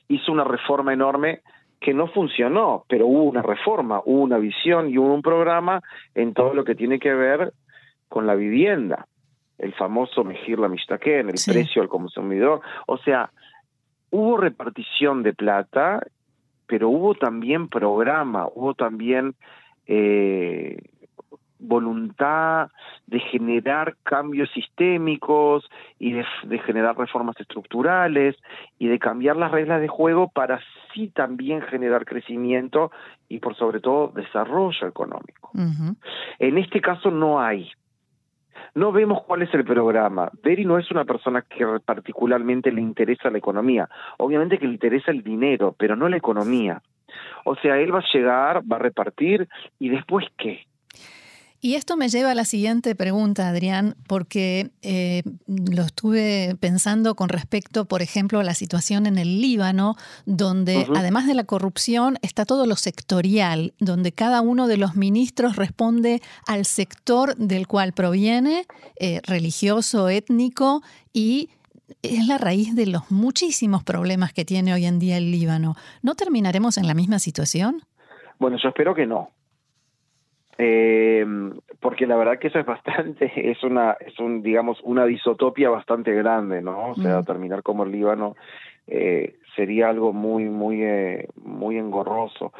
Hizo 0.07 0.31
una 0.31 0.43
reforma 0.43 0.93
enorme 0.93 1.41
que 1.79 1.93
no 1.93 2.07
funcionó, 2.07 2.85
pero 2.87 3.07
hubo 3.07 3.23
una 3.23 3.41
reforma, 3.41 4.01
hubo 4.05 4.21
una 4.23 4.37
visión 4.37 4.89
y 4.89 4.97
hubo 4.97 5.13
un 5.13 5.21
programa 5.21 5.81
en 6.13 6.33
todo 6.33 6.53
lo 6.53 6.63
que 6.63 6.75
tiene 6.75 6.99
que 6.99 7.13
ver 7.13 7.53
con 8.07 8.27
la 8.27 8.35
vivienda. 8.35 9.07
El 9.57 9.73
famoso 9.73 10.23
Mejir 10.23 10.59
la 10.59 10.67
en 10.67 11.29
el 11.29 11.35
precio 11.45 11.81
al 11.81 11.87
consumidor. 11.87 12.61
O 12.87 12.97
sea, 12.97 13.31
hubo 14.09 14.37
repartición 14.37 15.23
de 15.23 15.33
plata, 15.33 16.01
pero 16.67 16.89
hubo 16.89 17.15
también 17.15 17.69
programa, 17.69 18.47
hubo 18.53 18.73
también 18.73 19.35
eh, 19.87 20.77
voluntad 21.67 22.69
de 23.07 23.19
generar 23.19 23.95
cambios 24.03 24.49
sistémicos 24.51 25.69
y 25.99 26.13
de, 26.13 26.25
generar 26.65 26.97
reformas 26.97 27.39
estructurales 27.39 28.35
y 28.79 28.87
de 28.87 28.99
cambiar 28.99 29.35
las 29.35 29.51
reglas 29.51 29.81
de 29.81 29.87
juego 29.87 30.29
para 30.29 30.59
sí 30.93 31.09
también 31.09 31.61
generar 31.61 32.05
crecimiento 32.05 32.91
y 33.27 33.39
por 33.39 33.55
sobre 33.55 33.79
todo 33.79 34.11
desarrollo 34.15 34.87
económico. 34.87 35.51
En 36.39 36.57
este 36.57 36.81
caso 36.81 37.11
no 37.11 37.41
hay. 37.41 37.71
No 38.73 38.91
vemos 38.91 39.23
cuál 39.23 39.41
es 39.41 39.53
el 39.53 39.63
programa. 39.63 40.29
Beri 40.43 40.65
no 40.65 40.77
es 40.77 40.89
una 40.91 41.05
persona 41.05 41.41
que 41.41 41.65
particularmente 41.85 42.71
le 42.71 42.81
interesa 42.81 43.29
la 43.29 43.37
economía. 43.37 43.89
Obviamente 44.17 44.57
que 44.57 44.67
le 44.67 44.73
interesa 44.73 45.11
el 45.11 45.23
dinero, 45.23 45.75
pero 45.77 45.95
no 45.95 46.09
la 46.09 46.17
economía. 46.17 46.81
O 47.45 47.55
sea, 47.55 47.77
él 47.79 47.93
va 47.93 47.99
a 47.99 48.13
llegar, 48.13 48.63
va 48.69 48.77
a 48.77 48.79
repartir 48.79 49.47
y 49.79 49.89
después 49.89 50.25
qué. 50.37 50.65
Y 51.65 51.73
esto 51.73 51.97
me 51.97 52.09
lleva 52.09 52.29
a 52.29 52.35
la 52.35 52.45
siguiente 52.45 52.93
pregunta, 52.93 53.49
Adrián, 53.49 53.95
porque 54.07 54.69
eh, 54.83 55.23
lo 55.47 55.81
estuve 55.81 56.55
pensando 56.59 57.15
con 57.15 57.27
respecto, 57.27 57.85
por 57.85 58.03
ejemplo, 58.03 58.39
a 58.39 58.43
la 58.43 58.53
situación 58.53 59.07
en 59.07 59.17
el 59.17 59.41
Líbano, 59.41 59.95
donde 60.27 60.85
además 60.95 61.25
de 61.25 61.33
la 61.33 61.43
corrupción 61.43 62.19
está 62.21 62.45
todo 62.45 62.67
lo 62.67 62.75
sectorial, 62.75 63.73
donde 63.79 64.11
cada 64.11 64.41
uno 64.41 64.67
de 64.67 64.77
los 64.77 64.95
ministros 64.95 65.55
responde 65.55 66.21
al 66.45 66.65
sector 66.65 67.35
del 67.35 67.65
cual 67.65 67.93
proviene, 67.93 68.67
eh, 68.99 69.21
religioso, 69.23 70.07
étnico, 70.07 70.83
y 71.13 71.49
es 72.03 72.27
la 72.27 72.37
raíz 72.37 72.75
de 72.75 72.85
los 72.85 73.09
muchísimos 73.09 73.83
problemas 73.83 74.33
que 74.33 74.45
tiene 74.45 74.71
hoy 74.71 74.85
en 74.85 74.99
día 74.99 75.17
el 75.17 75.31
Líbano. 75.31 75.73
¿No 76.03 76.13
terminaremos 76.13 76.77
en 76.77 76.85
la 76.85 76.93
misma 76.93 77.17
situación? 77.17 77.81
Bueno, 78.37 78.57
yo 78.61 78.69
espero 78.69 78.93
que 78.93 79.07
no 79.07 79.31
eh, 80.57 81.25
porque 81.79 82.07
la 82.07 82.15
verdad 82.15 82.39
que 82.39 82.47
eso 82.47 82.59
es 82.59 82.65
bastante, 82.65 83.31
es 83.51 83.61
una, 83.63 83.93
es 83.99 84.17
un, 84.19 84.41
digamos, 84.41 84.79
una 84.83 85.05
disotopia 85.05 85.69
bastante 85.69 86.13
grande, 86.13 86.61
¿no? 86.61 86.91
O 86.91 86.95
sea, 86.95 87.19
mm. 87.19 87.25
terminar 87.25 87.63
como 87.63 87.83
el 87.83 87.91
Líbano 87.91 88.35
eh, 88.87 89.35
sería 89.55 89.89
algo 89.89 90.13
muy, 90.13 90.45
muy, 90.45 90.83
eh, 90.83 91.27
muy 91.43 91.77
engorroso. 91.77 92.53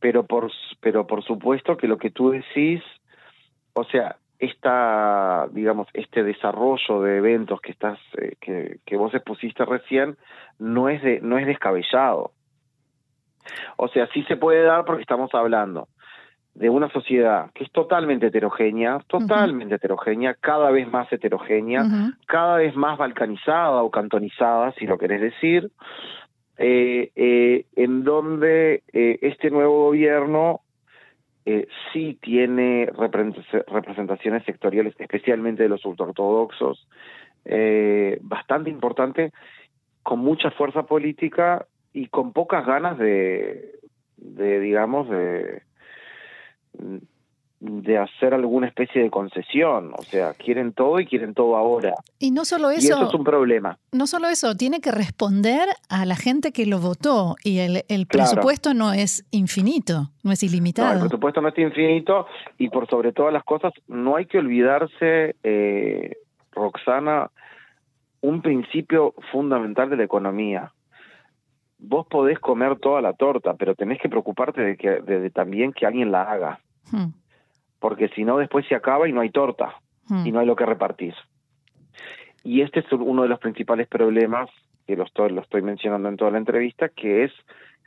Pero 0.00 0.24
por, 0.24 0.50
pero 0.80 1.06
por 1.06 1.22
supuesto 1.24 1.76
que 1.76 1.88
lo 1.88 1.98
que 1.98 2.10
tú 2.10 2.30
decís, 2.30 2.82
o 3.74 3.84
sea, 3.84 4.16
esta, 4.38 5.46
digamos, 5.52 5.88
este 5.94 6.24
desarrollo 6.24 7.02
de 7.02 7.18
eventos 7.18 7.60
que 7.60 7.72
estás, 7.72 7.98
eh, 8.18 8.34
que, 8.40 8.78
que 8.84 8.96
vos 8.96 9.14
expusiste 9.14 9.64
recién, 9.64 10.16
no 10.58 10.88
es 10.88 11.02
de, 11.02 11.20
no 11.20 11.38
es 11.38 11.46
descabellado. 11.46 12.32
O 13.76 13.88
sea, 13.88 14.06
sí 14.08 14.22
se 14.24 14.36
puede 14.36 14.62
dar 14.62 14.84
porque 14.84 15.02
estamos 15.02 15.32
hablando 15.34 15.88
de 16.54 16.68
una 16.68 16.90
sociedad 16.90 17.50
que 17.54 17.64
es 17.64 17.72
totalmente 17.72 18.26
heterogénea, 18.26 19.00
totalmente 19.06 19.76
heterogénea, 19.76 20.34
cada 20.34 20.70
vez 20.70 20.86
más 20.90 21.10
heterogénea, 21.12 22.12
cada 22.26 22.58
vez 22.58 22.76
más 22.76 22.98
balcanizada 22.98 23.82
o 23.82 23.90
cantonizada, 23.90 24.72
si 24.72 24.86
lo 24.86 24.98
querés 24.98 25.22
decir, 25.22 25.70
eh, 26.58 27.10
eh, 27.16 27.64
en 27.74 28.04
donde 28.04 28.82
eh, 28.92 29.18
este 29.22 29.50
nuevo 29.50 29.86
gobierno 29.86 30.60
sí 31.92 32.16
tiene 32.22 32.88
representaciones 33.66 34.44
sectoriales, 34.44 34.94
especialmente 34.96 35.64
de 35.64 35.68
los 35.68 35.84
ultraortodoxos, 35.84 36.86
bastante 38.20 38.70
importante, 38.70 39.32
con 40.04 40.20
mucha 40.20 40.52
fuerza 40.52 40.84
política 40.84 41.66
y 41.92 42.06
con 42.06 42.32
pocas 42.32 42.64
ganas 42.64 42.96
de, 42.96 43.72
de 44.18 44.60
digamos, 44.60 45.10
de 45.10 45.62
de 47.62 47.96
hacer 47.96 48.34
alguna 48.34 48.66
especie 48.66 49.02
de 49.02 49.10
concesión, 49.10 49.92
o 49.96 50.02
sea, 50.02 50.34
quieren 50.34 50.72
todo 50.72 50.98
y 50.98 51.06
quieren 51.06 51.32
todo 51.32 51.54
ahora. 51.56 51.94
Y 52.18 52.32
no 52.32 52.44
solo 52.44 52.70
eso. 52.70 52.82
Y 52.82 52.86
eso 52.86 53.06
es 53.06 53.14
un 53.14 53.22
problema. 53.22 53.78
No 53.92 54.08
solo 54.08 54.26
eso, 54.28 54.56
tiene 54.56 54.80
que 54.80 54.90
responder 54.90 55.68
a 55.88 56.04
la 56.04 56.16
gente 56.16 56.50
que 56.50 56.66
lo 56.66 56.80
votó 56.80 57.36
y 57.44 57.60
el, 57.60 57.84
el 57.88 58.06
presupuesto 58.06 58.74
no 58.74 58.92
es 58.92 59.24
infinito, 59.30 60.10
no 60.24 60.32
es 60.32 60.42
ilimitado. 60.42 60.94
el 60.94 61.00
presupuesto 61.02 61.40
no 61.40 61.48
es 61.48 61.58
infinito 61.58 62.26
y 62.58 62.68
por 62.68 62.88
sobre 62.88 63.12
todas 63.12 63.32
las 63.32 63.44
cosas 63.44 63.72
no 63.86 64.16
hay 64.16 64.26
que 64.26 64.38
olvidarse, 64.38 65.36
eh, 65.44 66.16
Roxana, 66.50 67.30
un 68.22 68.42
principio 68.42 69.14
fundamental 69.30 69.88
de 69.88 69.98
la 69.98 70.04
economía 70.04 70.72
vos 71.82 72.06
podés 72.06 72.38
comer 72.38 72.78
toda 72.78 73.00
la 73.00 73.12
torta, 73.12 73.54
pero 73.54 73.74
tenés 73.74 74.00
que 74.00 74.08
preocuparte 74.08 74.62
de 74.62 74.76
que 74.76 75.00
de, 75.00 75.30
también 75.30 75.72
que 75.72 75.84
alguien 75.84 76.12
la 76.12 76.22
haga. 76.22 76.60
Hmm. 76.90 77.10
Porque 77.80 78.08
si 78.10 78.24
no, 78.24 78.38
después 78.38 78.66
se 78.68 78.76
acaba 78.76 79.08
y 79.08 79.12
no 79.12 79.20
hay 79.20 79.30
torta 79.30 79.74
hmm. 80.08 80.26
y 80.26 80.32
no 80.32 80.38
hay 80.38 80.46
lo 80.46 80.56
que 80.56 80.64
repartir. 80.64 81.14
Y 82.44 82.62
este 82.62 82.80
es 82.80 82.92
uno 82.92 83.22
de 83.22 83.28
los 83.28 83.40
principales 83.40 83.88
problemas 83.88 84.48
que 84.86 84.96
lo 84.96 85.04
estoy, 85.04 85.30
lo 85.30 85.42
estoy 85.42 85.62
mencionando 85.62 86.08
en 86.08 86.16
toda 86.16 86.30
la 86.30 86.38
entrevista, 86.38 86.88
que 86.88 87.24
es 87.24 87.32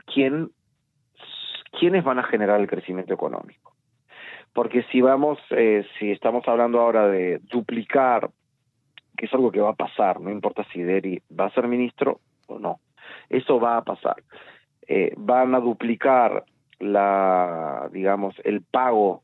quién, 0.05 0.51
quiénes 1.79 2.03
van 2.03 2.19
a 2.19 2.23
generar 2.23 2.59
el 2.59 2.67
crecimiento 2.67 3.13
económico. 3.13 3.73
Porque 4.53 4.83
si 4.91 5.01
vamos, 5.01 5.37
eh, 5.51 5.85
si 5.99 6.11
estamos 6.11 6.47
hablando 6.47 6.79
ahora 6.79 7.07
de 7.07 7.39
duplicar, 7.51 8.29
que 9.17 9.25
es 9.25 9.33
algo 9.33 9.51
que 9.51 9.59
va 9.59 9.71
a 9.71 9.75
pasar, 9.75 10.21
no 10.21 10.31
importa 10.31 10.65
si 10.71 10.81
Deri 10.81 11.21
va 11.37 11.45
a 11.45 11.51
ser 11.51 11.67
ministro 11.67 12.19
o 12.47 12.59
no, 12.59 12.79
eso 13.37 13.59
va 13.59 13.77
a 13.77 13.83
pasar. 13.83 14.23
Eh, 14.87 15.13
van 15.17 15.55
a 15.55 15.59
duplicar 15.59 16.45
la, 16.79 17.89
digamos, 17.91 18.35
el 18.43 18.61
pago 18.61 19.23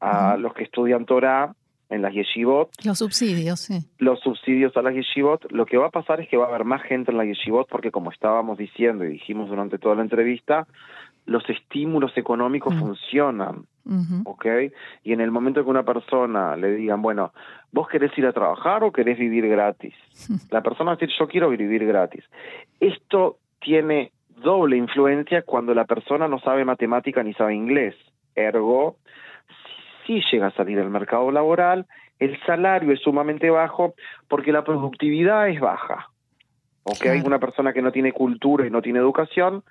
a 0.00 0.36
los 0.36 0.52
que 0.54 0.64
estudian 0.64 1.06
Torah 1.06 1.54
en 1.88 2.02
las 2.02 2.12
yeshivot. 2.12 2.70
Los 2.84 2.98
subsidios, 2.98 3.60
sí. 3.60 3.78
Los 3.98 4.20
subsidios 4.20 4.76
a 4.76 4.82
las 4.82 4.94
yeshivot. 4.94 5.50
Lo 5.52 5.66
que 5.66 5.76
va 5.76 5.86
a 5.86 5.90
pasar 5.90 6.20
es 6.20 6.28
que 6.28 6.36
va 6.36 6.46
a 6.46 6.48
haber 6.48 6.64
más 6.64 6.82
gente 6.82 7.12
en 7.12 7.18
las 7.18 7.26
yeshivot 7.26 7.68
porque 7.68 7.90
como 7.90 8.10
estábamos 8.10 8.58
diciendo 8.58 9.04
y 9.04 9.08
dijimos 9.08 9.48
durante 9.48 9.78
toda 9.78 9.94
la 9.94 10.02
entrevista, 10.02 10.66
los 11.26 11.48
estímulos 11.50 12.16
económicos 12.16 12.74
funcionan, 12.76 13.66
¿ok? 14.24 14.46
Y 15.02 15.12
en 15.12 15.20
el 15.20 15.32
momento 15.32 15.62
que 15.62 15.70
una 15.70 15.82
persona 15.82 16.56
le 16.56 16.74
digan, 16.76 17.02
bueno, 17.02 17.32
¿vos 17.72 17.88
querés 17.88 18.16
ir 18.16 18.26
a 18.26 18.32
trabajar 18.32 18.84
o 18.84 18.92
querés 18.92 19.18
vivir 19.18 19.48
gratis? 19.48 19.94
La 20.50 20.62
persona 20.62 20.90
va 20.90 20.92
a 20.92 20.96
decir, 20.96 21.14
yo 21.18 21.26
quiero 21.26 21.50
vivir 21.50 21.84
gratis. 21.84 22.24
Esto 22.78 23.38
tiene 23.60 24.12
doble 24.28 24.76
influencia 24.76 25.42
cuando 25.42 25.74
la 25.74 25.84
persona 25.84 26.28
no 26.28 26.38
sabe 26.38 26.64
matemática 26.64 27.22
ni 27.22 27.32
sabe 27.34 27.54
inglés. 27.54 27.94
Ergo, 28.34 28.96
si 30.06 30.20
llega 30.30 30.48
a 30.48 30.52
salir 30.52 30.78
al 30.78 30.90
mercado 30.90 31.30
laboral, 31.30 31.86
el 32.18 32.38
salario 32.44 32.92
es 32.92 33.00
sumamente 33.00 33.50
bajo 33.50 33.94
porque 34.28 34.52
la 34.52 34.64
productividad 34.64 35.48
es 35.48 35.60
baja. 35.60 36.10
¿ok? 36.84 37.06
Una 37.24 37.38
persona 37.38 37.72
que 37.72 37.82
no 37.82 37.92
tiene 37.92 38.12
cultura 38.12 38.66
y 38.66 38.70
no 38.70 38.80
tiene 38.80 39.00
educación, 39.00 39.64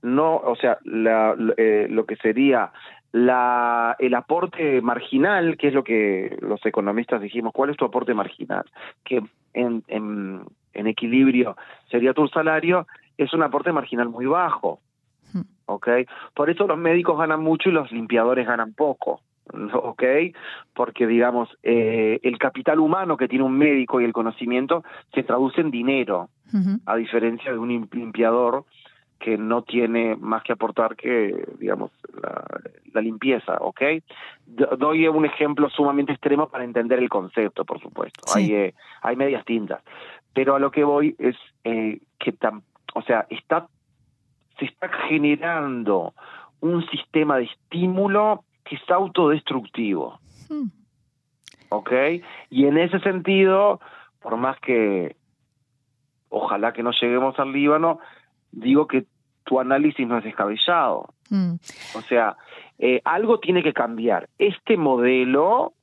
no, 0.00 0.36
o 0.36 0.56
sea, 0.56 0.78
eh, 0.84 1.86
lo 1.88 2.06
que 2.06 2.16
sería 2.16 2.72
la, 3.12 3.94
el 3.98 4.14
aporte 4.14 4.80
marginal, 4.80 5.56
que 5.58 5.68
es 5.68 5.74
lo 5.74 5.84
que 5.84 6.36
los 6.40 6.64
economistas 6.64 7.20
dijimos, 7.20 7.52
¿cuál 7.52 7.70
es 7.70 7.76
tu 7.76 7.84
aporte 7.84 8.14
marginal? 8.14 8.64
Que 9.04 9.22
en, 9.52 9.84
en, 9.86 10.42
en 10.72 10.86
equilibrio 10.86 11.56
sería 11.90 12.14
tu 12.14 12.26
salario, 12.28 12.86
es 13.16 13.32
un 13.32 13.42
aporte 13.42 13.72
marginal 13.72 14.08
muy 14.08 14.26
bajo. 14.26 14.80
Hmm. 15.32 15.42
¿Ok? 15.66 15.88
Por 16.34 16.50
eso 16.50 16.66
los 16.66 16.78
médicos 16.78 17.18
ganan 17.18 17.42
mucho 17.42 17.68
y 17.68 17.72
los 17.72 17.90
limpiadores 17.92 18.46
ganan 18.46 18.74
poco. 18.74 19.20
¿ok? 19.74 20.02
Porque, 20.74 21.06
digamos, 21.06 21.48
eh, 21.62 22.20
el 22.22 22.38
capital 22.38 22.78
humano 22.80 23.16
que 23.16 23.28
tiene 23.28 23.44
un 23.44 23.56
médico 23.56 24.00
y 24.00 24.04
el 24.04 24.12
conocimiento 24.12 24.84
se 25.14 25.22
traduce 25.22 25.60
en 25.60 25.70
dinero, 25.70 26.28
a 26.84 26.96
diferencia 26.96 27.50
de 27.50 27.58
un 27.58 27.88
limpiador 27.90 28.66
que 29.18 29.38
no 29.38 29.62
tiene 29.62 30.16
más 30.16 30.42
que 30.42 30.52
aportar 30.52 30.96
que, 30.96 31.46
digamos, 31.58 31.92
la, 32.92 33.00
limpieza, 33.00 33.56
¿ok? 33.60 33.80
Doy 34.76 35.08
un 35.08 35.24
ejemplo 35.24 35.70
sumamente 35.70 36.12
extremo 36.12 36.48
para 36.48 36.64
entender 36.64 36.98
el 36.98 37.08
concepto, 37.08 37.64
por 37.64 37.80
supuesto. 37.80 38.20
Hay, 38.34 38.52
eh, 38.52 38.74
hay 39.00 39.16
medias 39.16 39.44
tintas. 39.46 39.82
Pero 40.34 40.54
a 40.54 40.58
lo 40.58 40.70
que 40.70 40.84
voy 40.84 41.16
es 41.18 41.36
eh, 41.64 42.00
que, 42.18 42.32
o 42.94 43.02
sea, 43.02 43.26
está, 43.30 43.68
se 44.58 44.66
está 44.66 44.88
generando 45.08 46.14
un 46.60 46.86
sistema 46.88 47.38
de 47.38 47.44
estímulo 47.44 48.44
que 48.64 48.76
es 48.76 48.90
autodestructivo. 48.90 50.20
Hmm. 50.48 50.68
¿Ok? 51.70 51.92
Y 52.50 52.66
en 52.66 52.78
ese 52.78 53.00
sentido, 53.00 53.80
por 54.20 54.36
más 54.36 54.58
que 54.60 55.16
ojalá 56.28 56.72
que 56.72 56.82
no 56.82 56.92
lleguemos 56.92 57.38
al 57.38 57.52
Líbano, 57.52 57.98
digo 58.50 58.86
que 58.86 59.04
tu 59.44 59.60
análisis 59.60 60.06
no 60.06 60.18
es 60.18 60.24
descabellado. 60.24 61.14
Hmm. 61.28 61.54
O 61.94 62.00
sea, 62.02 62.36
eh, 62.78 63.00
algo 63.04 63.40
tiene 63.40 63.62
que 63.62 63.72
cambiar. 63.72 64.28
Este 64.38 64.76
modelo 64.76 65.74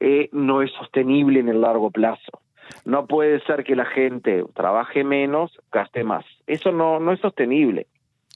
eh, 0.00 0.28
no 0.32 0.62
es 0.62 0.70
sostenible 0.72 1.40
en 1.40 1.48
el 1.48 1.60
largo 1.60 1.90
plazo. 1.90 2.40
No 2.84 3.06
puede 3.06 3.40
ser 3.44 3.64
que 3.64 3.76
la 3.76 3.86
gente 3.86 4.44
trabaje 4.54 5.04
menos, 5.04 5.52
gaste 5.72 6.04
más. 6.04 6.24
Eso 6.46 6.72
no, 6.72 7.00
no 7.00 7.12
es 7.12 7.20
sostenible. 7.20 7.86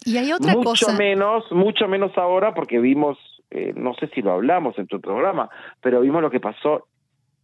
Y 0.04 0.16
hay 0.16 0.32
otra 0.32 0.54
mucho 0.54 0.92
menos, 0.94 1.44
mucho 1.52 1.86
menos 1.86 2.16
ahora 2.16 2.54
porque 2.54 2.78
vimos 2.78 3.18
eh, 3.50 3.72
no 3.76 3.94
sé 3.94 4.06
si 4.14 4.22
lo 4.22 4.32
hablamos 4.32 4.78
en 4.78 4.86
tu 4.86 5.00
programa, 5.00 5.50
pero 5.80 6.00
vimos 6.00 6.22
lo 6.22 6.30
que 6.30 6.38
pasó 6.38 6.86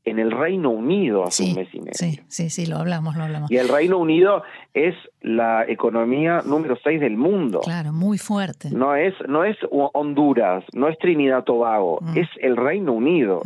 en 0.04 0.20
el 0.20 0.30
Reino 0.30 0.70
Unido 0.70 1.24
hace 1.24 1.42
un 1.42 1.54
mes 1.54 1.68
y 1.72 1.80
medio. 1.80 1.94
Sí, 1.94 2.20
sí, 2.28 2.48
sí, 2.48 2.66
lo 2.66 2.76
hablamos, 2.76 3.16
lo 3.16 3.24
hablamos. 3.24 3.50
Y 3.50 3.56
el 3.56 3.68
Reino 3.68 3.98
Unido 3.98 4.44
es 4.72 4.94
la 5.20 5.64
economía 5.66 6.42
número 6.46 6.78
6 6.80 7.00
del 7.00 7.16
mundo. 7.16 7.60
Claro, 7.64 7.92
muy 7.92 8.18
fuerte. 8.18 8.70
No 8.70 8.94
es, 8.94 9.14
no 9.26 9.42
es 9.42 9.56
Honduras, 9.68 10.64
no 10.74 10.86
es 10.86 10.96
Trinidad 10.98 11.42
Tobago, 11.42 11.98
mm. 12.00 12.18
es 12.18 12.28
el 12.40 12.56
Reino 12.56 12.92
Unido. 12.92 13.42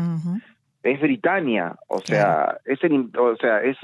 Es 0.83 1.01
Britania, 1.01 1.77
o 1.89 2.01
sea, 2.01 2.59
es 2.65 2.83
el, 2.83 3.11
o 3.19 3.37
sea, 3.37 3.63
es 3.63 3.77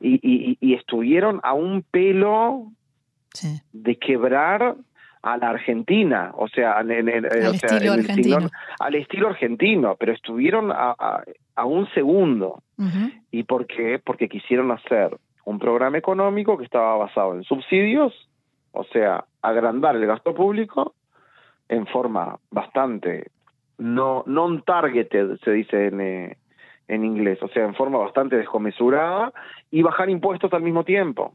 y, 0.00 0.14
y, 0.22 0.58
y 0.60 0.74
estuvieron 0.74 1.40
a 1.42 1.54
un 1.54 1.82
pelo 1.82 2.70
de 3.72 3.98
quebrar 3.98 4.76
a 5.22 5.36
la 5.38 5.50
Argentina, 5.50 6.30
o 6.36 6.46
sea, 6.46 6.80
en, 6.80 7.08
en, 7.08 7.26
al, 7.26 7.54
estilo 7.54 7.92
argentino. 7.94 8.50
al 8.78 8.94
estilo 8.94 9.28
argentino, 9.28 9.96
pero 9.98 10.12
estuvieron 10.12 10.70
a, 10.70 10.94
a, 11.56 11.64
un 11.64 11.88
segundo. 11.90 12.62
¿Y 13.32 13.42
por 13.42 13.66
qué? 13.66 13.98
Porque 13.98 14.28
quisieron 14.28 14.70
hacer 14.70 15.16
un 15.44 15.58
programa 15.58 15.98
económico 15.98 16.56
que 16.56 16.64
estaba 16.64 16.96
basado 16.96 17.34
en 17.34 17.42
subsidios, 17.42 18.12
o 18.70 18.84
sea, 18.84 19.24
agrandar 19.42 19.96
el 19.96 20.06
gasto 20.06 20.34
público 20.34 20.94
en 21.68 21.86
forma 21.86 22.38
bastante 22.50 23.30
no 23.78 24.24
non 24.26 24.62
targeted 24.62 25.38
se 25.44 25.50
dice 25.50 25.86
en, 25.86 26.00
eh, 26.00 26.36
en 26.88 27.04
inglés, 27.04 27.38
o 27.42 27.48
sea, 27.48 27.64
en 27.64 27.74
forma 27.74 27.98
bastante 27.98 28.36
descomesurada 28.36 29.32
y 29.70 29.82
bajar 29.82 30.08
impuestos 30.10 30.52
al 30.52 30.62
mismo 30.62 30.84
tiempo. 30.84 31.34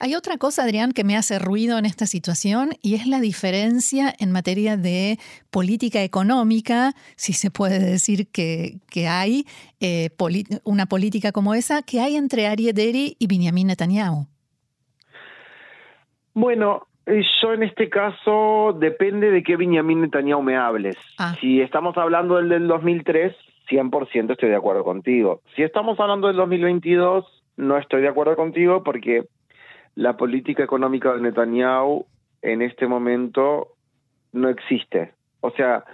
Hay 0.00 0.14
otra 0.14 0.38
cosa, 0.38 0.64
Adrián, 0.64 0.92
que 0.92 1.04
me 1.04 1.16
hace 1.16 1.38
ruido 1.38 1.78
en 1.78 1.84
esta 1.84 2.06
situación 2.06 2.70
y 2.82 2.94
es 2.94 3.06
la 3.06 3.20
diferencia 3.20 4.12
en 4.18 4.32
materia 4.32 4.76
de 4.76 5.18
política 5.50 6.02
económica, 6.02 6.94
si 7.16 7.32
se 7.32 7.50
puede 7.50 7.78
decir 7.78 8.28
que, 8.28 8.78
que 8.90 9.06
hay 9.06 9.46
eh, 9.78 10.10
una 10.64 10.86
política 10.86 11.32
como 11.32 11.54
esa, 11.54 11.82
que 11.82 12.00
hay 12.00 12.16
entre 12.16 12.48
Ari 12.48 12.72
Deri 12.72 13.16
y 13.18 13.26
Benjamin 13.26 13.68
Netanyahu. 13.68 14.26
Bueno, 16.34 16.86
yo 17.42 17.52
en 17.52 17.62
este 17.62 17.88
caso 17.88 18.76
depende 18.78 19.30
de 19.30 19.42
qué 19.42 19.56
Benjamin 19.56 20.02
Netanyahu 20.02 20.42
me 20.42 20.56
hables. 20.56 20.96
Ah. 21.18 21.34
Si 21.40 21.60
estamos 21.60 21.96
hablando 21.96 22.36
del 22.36 22.48
del 22.48 22.68
2003, 22.68 23.34
100% 23.68 24.32
estoy 24.32 24.48
de 24.48 24.56
acuerdo 24.56 24.84
contigo. 24.84 25.42
Si 25.54 25.62
estamos 25.62 25.98
hablando 26.00 26.28
del 26.28 26.36
2022 26.36 27.24
no 27.56 27.76
estoy 27.76 28.02
de 28.02 28.08
acuerdo 28.08 28.36
contigo 28.36 28.82
porque 28.82 29.24
la 29.94 30.16
política 30.16 30.64
económica 30.64 31.12
de 31.12 31.20
Netanyahu 31.20 32.06
en 32.42 32.62
este 32.62 32.86
momento 32.86 33.68
no 34.32 34.48
existe. 34.48 35.12
O 35.40 35.50
sea, 35.50 35.84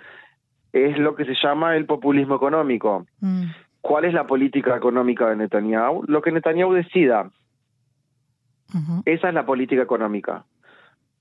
es 0.73 0.99
lo 0.99 1.15
que 1.15 1.25
se 1.25 1.35
llama 1.43 1.77
el 1.77 1.87
populismo 1.87 2.37
económico. 2.37 3.07
Mm. 3.21 3.45
¿Cuál 3.81 4.05
es 4.05 4.15
la 4.15 4.27
política 4.27 4.77
económica 4.77 5.29
de 5.29 5.37
Netanyahu? 5.37 6.05
Lo 6.07 6.23
que 6.23 6.33
Netanyahu 6.33 6.73
decida. 6.73 7.31
Esa 9.05 9.29
es 9.29 9.35
la 9.35 9.47
política 9.47 9.83
económica. 9.83 10.45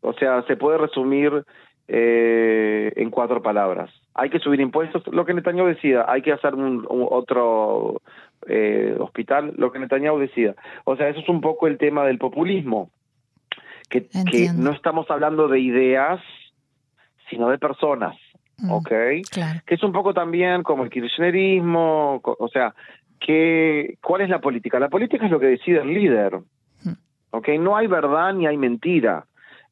O 0.06 0.13
sea, 0.13 0.44
se 0.44 0.56
puede 0.56 0.78
resumir 0.78 1.44
eh, 1.88 2.91
en 2.96 3.10
cuatro 3.10 3.41
palabras. 3.41 3.91
Hay 4.13 4.30
que 4.30 4.39
subir 4.39 4.60
impuestos, 4.60 5.04
lo 5.08 5.26
que 5.26 5.34
Netanyahu 5.34 5.68
decida. 5.68 6.06
Hay 6.08 6.22
que 6.22 6.32
hacer 6.32 6.56
un, 6.56 6.86
otro 6.89 8.02
eh, 8.48 8.96
hospital, 9.00 9.54
lo 9.58 9.72
que 9.72 9.80
Netanyahu 9.80 10.20
decida. 10.20 10.56
O 10.86 10.96
sea, 10.96 11.10
eso 11.10 11.20
es 11.20 11.30
un 11.30 11.41
poco 11.41 11.68
el 11.68 11.78
tema 11.78 12.06
del 12.06 12.18
populismo. 12.18 12.89
Que, 13.89 14.08
que 14.08 14.50
no 14.56 14.72
estamos 14.72 15.10
hablando 15.12 15.48
de 15.48 15.60
ideas, 15.60 16.20
sino 17.30 17.50
de 17.50 17.60
personas. 17.60 18.15
Mm, 18.58 18.72
¿Ok? 18.72 18.89
Que 19.65 19.76
es 19.76 19.84
un 19.84 19.91
poco 19.91 20.13
también 20.13 20.63
como 20.63 20.84
el 20.84 20.89
kirchnerismo, 20.89 22.20
o 22.24 22.48
sea, 22.48 22.74
que, 23.20 23.98
¿cuál 24.02 24.22
es 24.22 24.30
la 24.30 24.39
política? 24.39 24.80
La 24.80 24.89
política 24.89 25.26
es 25.26 25.32
lo 25.32 25.39
que 25.39 25.48
decide 25.48 25.82
el 25.82 25.94
líder. 25.94 26.39
Mm. 26.84 26.94
¿Ok? 27.32 27.50
No 27.60 27.76
hay 27.78 27.88
verdad 27.88 28.34
ni 28.34 28.48
hay 28.48 28.58
mentira. 28.58 29.26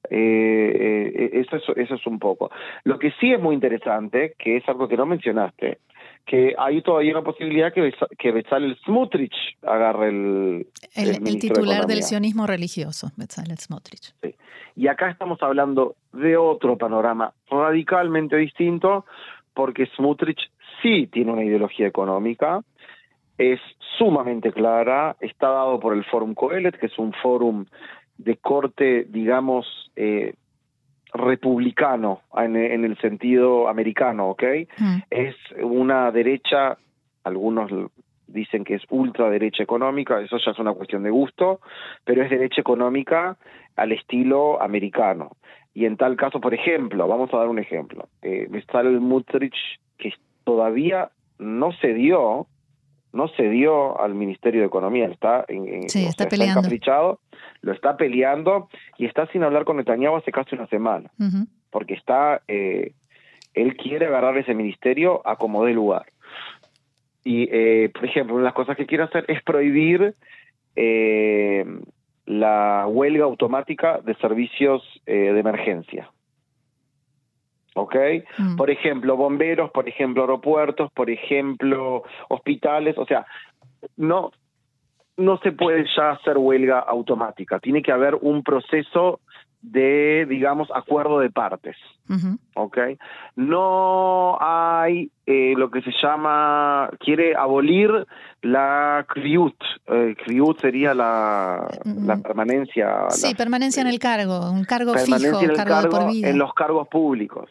Eh, 0.10 1.12
eh, 1.16 1.30
eso, 1.34 1.56
es, 1.56 1.63
eso 1.78 1.96
es 1.96 2.08
un 2.08 2.20
poco. 2.20 2.52
Lo 2.84 3.00
que 3.00 3.12
sí 3.20 3.32
es 3.32 3.39
muy 3.39 3.56
interesante, 3.56 4.36
que 4.38 4.58
es 4.58 4.68
algo 4.68 4.88
que 4.88 4.98
no 4.98 5.06
mencionaste, 5.06 5.80
que 6.26 6.56
hay 6.58 6.82
todavía 6.82 7.12
una 7.12 7.24
posibilidad 7.24 7.74
que, 7.74 7.94
que 8.18 8.32
Bezalel 8.32 8.78
Smutrich 8.86 9.36
agarre 9.62 10.10
el... 10.10 10.68
El, 10.96 11.39
titular 11.39 11.86
del 11.86 12.04
sionismo 12.04 12.48
religioso, 12.48 13.12
Bezalel 13.18 13.58
Smutrich. 13.58 14.13
Sí. 14.22 14.36
Y 14.76 14.88
acá 14.88 15.10
estamos 15.10 15.42
hablando 15.42 15.96
de 16.13 16.38
otro 16.38 16.78
panorama 16.78 17.34
radicalmente 17.50 18.38
distinto, 18.38 19.06
porque 19.54 19.86
Smutrich 19.96 20.50
sí 20.82 21.08
tiene 21.08 21.32
una 21.32 21.44
ideología 21.44 21.88
económica, 21.88 22.62
es 23.38 23.60
sumamente 23.98 24.52
clara, 24.52 25.16
está 25.20 25.50
dado 25.50 25.80
por 25.80 25.94
el 25.94 26.04
Forum 26.06 26.34
Coelet, 26.34 26.78
que 26.78 26.88
es 26.88 26.98
un 26.98 27.13
fórum 27.13 27.66
de 28.17 28.38
corte, 28.38 29.06
digamos, 29.10 29.91
eh, 29.95 30.36
republicano 31.13 32.21
en, 32.36 32.56
el 32.56 32.97
sentido 32.97 33.67
americano, 33.67 34.30
¿ok? 34.30 34.43
Mm. 34.78 34.97
Es 35.10 35.36
una 35.62 36.12
derecha, 36.12 36.78
algunos 37.23 37.71
dicen 38.28 38.63
que 38.63 38.76
es 38.76 38.84
ultraderecha 38.89 39.63
económica, 39.63 40.19
eso 40.21 40.38
ya 40.43 40.52
es 40.52 40.60
una 40.60 40.73
cuestión 40.73 41.04
de 41.04 41.12
gusto, 41.12 41.60
pero 42.04 42.23
es 42.23 42.30
derecha 42.30 42.62
económica 42.62 43.38
al 43.76 43.91
estilo 43.91 44.62
americano. 44.62 45.32
Y 45.73 45.86
en 45.86 45.97
tal 45.97 46.15
caso, 46.15 46.39
por 46.39 46.54
ejemplo, 46.54 47.08
vamos 47.08 47.34
a 47.34 47.38
dar 47.38 47.47
un 47.47 47.60
ejemplo, 47.60 48.08
eh, 48.21 48.47
el 48.49 48.99
Mutrich, 48.99 49.80
que 49.97 50.13
todavía 50.43 51.10
no 51.39 51.71
se 51.73 51.93
dio, 51.93 52.47
no 53.13 53.28
se 53.30 53.47
dio 53.47 53.99
al 54.02 54.15
Ministerio 54.15 54.62
de 54.62 54.67
Economía, 54.67 55.06
está, 55.06 55.45
en, 55.47 55.88
sí, 55.88 56.06
está, 56.06 56.28
peleando. 56.28 56.60
encaprichado, 56.60 57.19
lo 57.62 57.71
está 57.71 57.95
peleando 57.95 58.69
y 58.97 59.06
está 59.06 59.28
sin 59.28 59.43
hablar 59.43 59.65
con 59.65 59.78
Netanyahu 59.78 60.15
hace 60.15 60.32
casi 60.32 60.56
una 60.56 60.67
semana, 60.67 61.12
porque 61.69 61.93
está, 61.93 62.41
eh, 62.47 62.93
él 63.54 63.78
quiere 63.78 64.08
agarrar 64.08 64.38
ese 64.38 64.56
ministerio 64.56 65.21
a 65.26 65.36
como 65.36 65.63
dé 65.63 65.73
lugar. 65.73 66.08
Y, 67.23 67.47
eh, 67.52 67.89
por 67.93 68.04
ejemplo, 68.04 68.34
una 68.34 68.43
de 68.43 68.47
las 68.47 68.56
cosas 68.56 68.76
que 68.76 68.88
quiere 68.88 69.04
hacer 69.04 69.26
es 69.28 69.41
prohibir 69.43 70.15
eh, 70.76 71.65
la 72.26 72.86
huelga 72.88 73.26
automática 73.26 73.99
de 73.99 74.15
servicios 74.15 74.84
de 75.06 75.39
emergencia. 75.39 76.10
¿Ok? 77.76 77.96
Mm. 78.38 78.56
Por 78.56 78.70
ejemplo, 78.70 79.18
bomberos, 79.18 79.72
por 79.72 79.88
ejemplo, 79.88 80.24
aeropuertos, 80.24 80.92
por 80.92 81.10
ejemplo, 81.10 82.04
hospitales, 82.30 82.98
o 82.98 83.06
sea, 83.06 83.26
no, 83.98 84.32
no 85.18 85.38
se 85.40 85.52
puede 85.52 85.86
ya 85.96 86.12
hacer 86.12 86.38
huelga 86.38 86.80
automática. 86.80 87.60
Tiene 87.60 87.82
que 87.82 87.92
haber 87.92 88.16
un 88.16 88.44
proceso 88.44 89.20
de, 89.63 90.28
digamos, 90.30 90.69
acuerdo 90.76 91.19
de 91.19 91.32
partes. 91.32 91.76
¿Ok? 92.54 92.78
No 93.38 94.38
hay 94.39 95.10
eh, 95.26 95.54
lo 95.58 95.71
que 95.71 95.82
se 95.82 95.91
llama, 96.04 96.89
quiere 96.99 97.36
abolir 97.36 98.06
la 98.41 99.06
CRIUT. 99.08 99.56
Eh, 99.88 100.15
CRIUT 100.23 100.60
sería 100.60 100.93
la, 100.93 101.67
la 101.86 102.17
permanencia. 102.17 103.10
Sí, 103.10 103.34
permanencia 103.34 103.82
en 103.82 103.88
el 103.88 103.99
cargo, 103.99 104.52
un 104.52 104.65
cargo 104.65 104.93
fijo, 104.95 105.41
en 105.41 105.56
cargo, 105.56 105.89
por 105.89 106.12
vida. 106.12 106.30
En 106.30 106.38
los 106.38 106.54
cargos 106.54 106.88
públicos. 106.89 107.49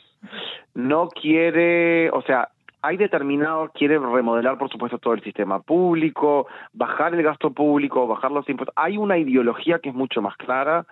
No 0.75 1.09
quiere, 1.09 2.11
o 2.11 2.23
sea, 2.23 2.51
hay 2.83 2.99
determinado, 2.99 3.71
quiere 3.75 3.99
remodelar, 3.99 4.59
por 4.59 4.71
supuesto, 4.71 4.99
todo 4.99 5.15
el 5.15 5.23
sistema 5.23 5.61
público, 5.61 6.47
bajar 6.73 7.15
el 7.15 7.23
gasto 7.23 7.51
público, 7.51 8.07
bajar 8.07 8.31
los 8.31 8.49
impuestos. 8.49 8.75
Hay 8.77 8.99
una 8.99 9.17
ideología 9.17 9.79
que 9.79 9.89
es 9.89 9.95
mucho 9.95 10.21
más 10.21 10.37
clara 10.37 10.85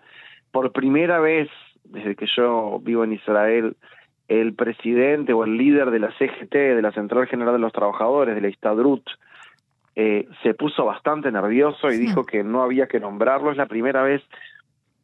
por 0.50 0.72
primera 0.72 1.20
vez 1.20 1.48
desde 1.84 2.14
que 2.14 2.26
yo 2.36 2.80
vivo 2.82 3.04
en 3.04 3.12
Israel, 3.12 3.76
el 4.28 4.54
presidente 4.54 5.32
o 5.32 5.44
el 5.44 5.56
líder 5.56 5.90
de 5.90 5.98
la 5.98 6.12
CGT, 6.16 6.52
de 6.52 6.82
la 6.82 6.92
Central 6.92 7.26
General 7.26 7.52
de 7.54 7.58
los 7.58 7.72
Trabajadores, 7.72 8.34
de 8.34 8.40
la 8.40 8.48
Istadrut, 8.48 9.02
eh, 9.96 10.28
se 10.42 10.54
puso 10.54 10.84
bastante 10.84 11.32
nervioso 11.32 11.90
y 11.90 11.98
dijo 11.98 12.24
que 12.24 12.44
no 12.44 12.62
había 12.62 12.86
que 12.86 13.00
nombrarlo. 13.00 13.50
Es 13.50 13.56
la 13.56 13.66
primera 13.66 14.02
vez, 14.02 14.22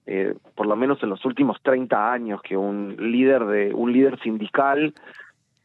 eh, 0.06 0.34
por 0.54 0.66
lo 0.66 0.76
menos 0.76 1.02
en 1.02 1.10
los 1.10 1.24
últimos 1.24 1.60
30 1.62 2.12
años, 2.12 2.40
que 2.40 2.56
un 2.56 2.96
líder 2.98 3.44
de 3.46 3.74
un 3.74 3.92
líder 3.92 4.18
sindical 4.20 4.94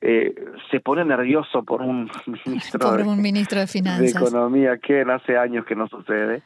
eh, 0.01 0.33
se 0.71 0.79
pone 0.79 1.05
nervioso 1.05 1.63
por 1.63 1.83
un 1.83 2.09
ministro, 2.45 2.79
por 2.79 3.01
un 3.01 3.21
ministro 3.21 3.59
de 3.59 3.67
finanzas, 3.67 4.01
de 4.01 4.09
economía, 4.09 4.77
que 4.79 5.01
en 5.01 5.11
hace 5.11 5.37
años 5.37 5.65
que 5.65 5.75
no 5.75 5.87
sucede. 5.87 6.41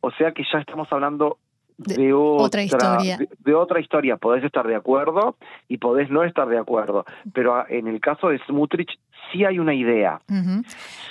O 0.00 0.10
sea 0.10 0.32
que 0.32 0.42
ya 0.52 0.58
estamos 0.58 0.88
hablando 0.92 1.38
de, 1.78 2.12
otra, 2.12 2.62
historia. 2.62 3.18
De, 3.38 3.54
otra 3.54 3.80
historia. 3.80 4.16
Podés 4.16 4.44
estar 4.44 4.66
de 4.66 4.74
acuerdo 4.74 5.36
y 5.68 5.78
podés 5.78 6.10
no 6.10 6.24
estar 6.24 6.48
de 6.48 6.58
acuerdo. 6.58 7.04
Pero 7.32 7.68
en 7.68 7.86
el 7.86 8.00
caso 8.00 8.28
de 8.28 8.38
Smutrich 8.46 8.98
sí 9.32 9.44
hay 9.44 9.58
una 9.58 9.74
idea, 9.74 10.20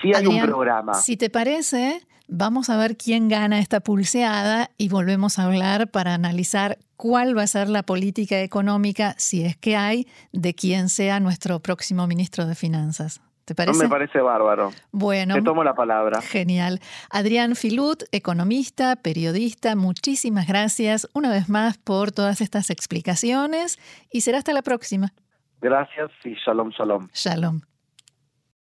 sí 0.01 0.12
hay 0.13 0.25
un 0.25 0.41
programa. 0.41 0.93
Si 0.95 1.17
te 1.17 1.30
parece, 1.30 2.01
vamos 2.28 2.69
a 2.69 2.78
ver 2.78 2.97
quién 2.97 3.28
gana 3.28 3.60
esta 3.60 3.80
pulseada 3.80 4.71
y 4.78 4.89
volvemos 4.89 5.39
a 5.39 5.45
hablar 5.45 5.91
para 5.91 6.13
analizar 6.13 6.78
cuál 6.97 7.38
va 7.38 7.43
a 7.43 7.47
ser 7.47 7.69
la 7.69 7.84
política 7.84 8.41
económica, 8.41 9.15
si 9.17 9.43
es 9.43 9.58
que 9.58 9.75
hay, 9.75 10.08
de 10.32 10.54
quién 10.54 10.89
sea 10.89 11.19
nuestro 11.19 11.60
próximo 11.60 12.08
ministro 12.08 12.45
de 12.45 12.56
Finanzas. 12.56 13.21
¿Te 13.45 13.53
parece? 13.53 13.84
me 13.84 13.89
parece 13.89 14.19
bárbaro. 14.21 14.71
Bueno. 14.91 15.36
Te 15.36 15.41
tomo 15.43 15.63
la 15.63 15.75
palabra. 15.75 16.19
Genial. 16.21 16.79
Adrián 17.12 17.55
Filut, 17.55 18.03
economista, 18.12 18.95
periodista, 18.95 19.75
muchísimas 19.75 20.47
gracias 20.47 21.08
una 21.13 21.29
vez 21.29 21.47
más 21.47 21.77
por 21.77 22.12
todas 22.12 22.41
estas 22.41 22.71
explicaciones 22.71 23.77
y 24.12 24.21
será 24.21 24.39
hasta 24.39 24.51
la 24.51 24.63
próxima. 24.63 25.13
Gracias 25.62 26.12
y 26.23 26.34
shalom, 26.34 26.71
shalom. 26.71 27.08
Shalom. 27.13 27.62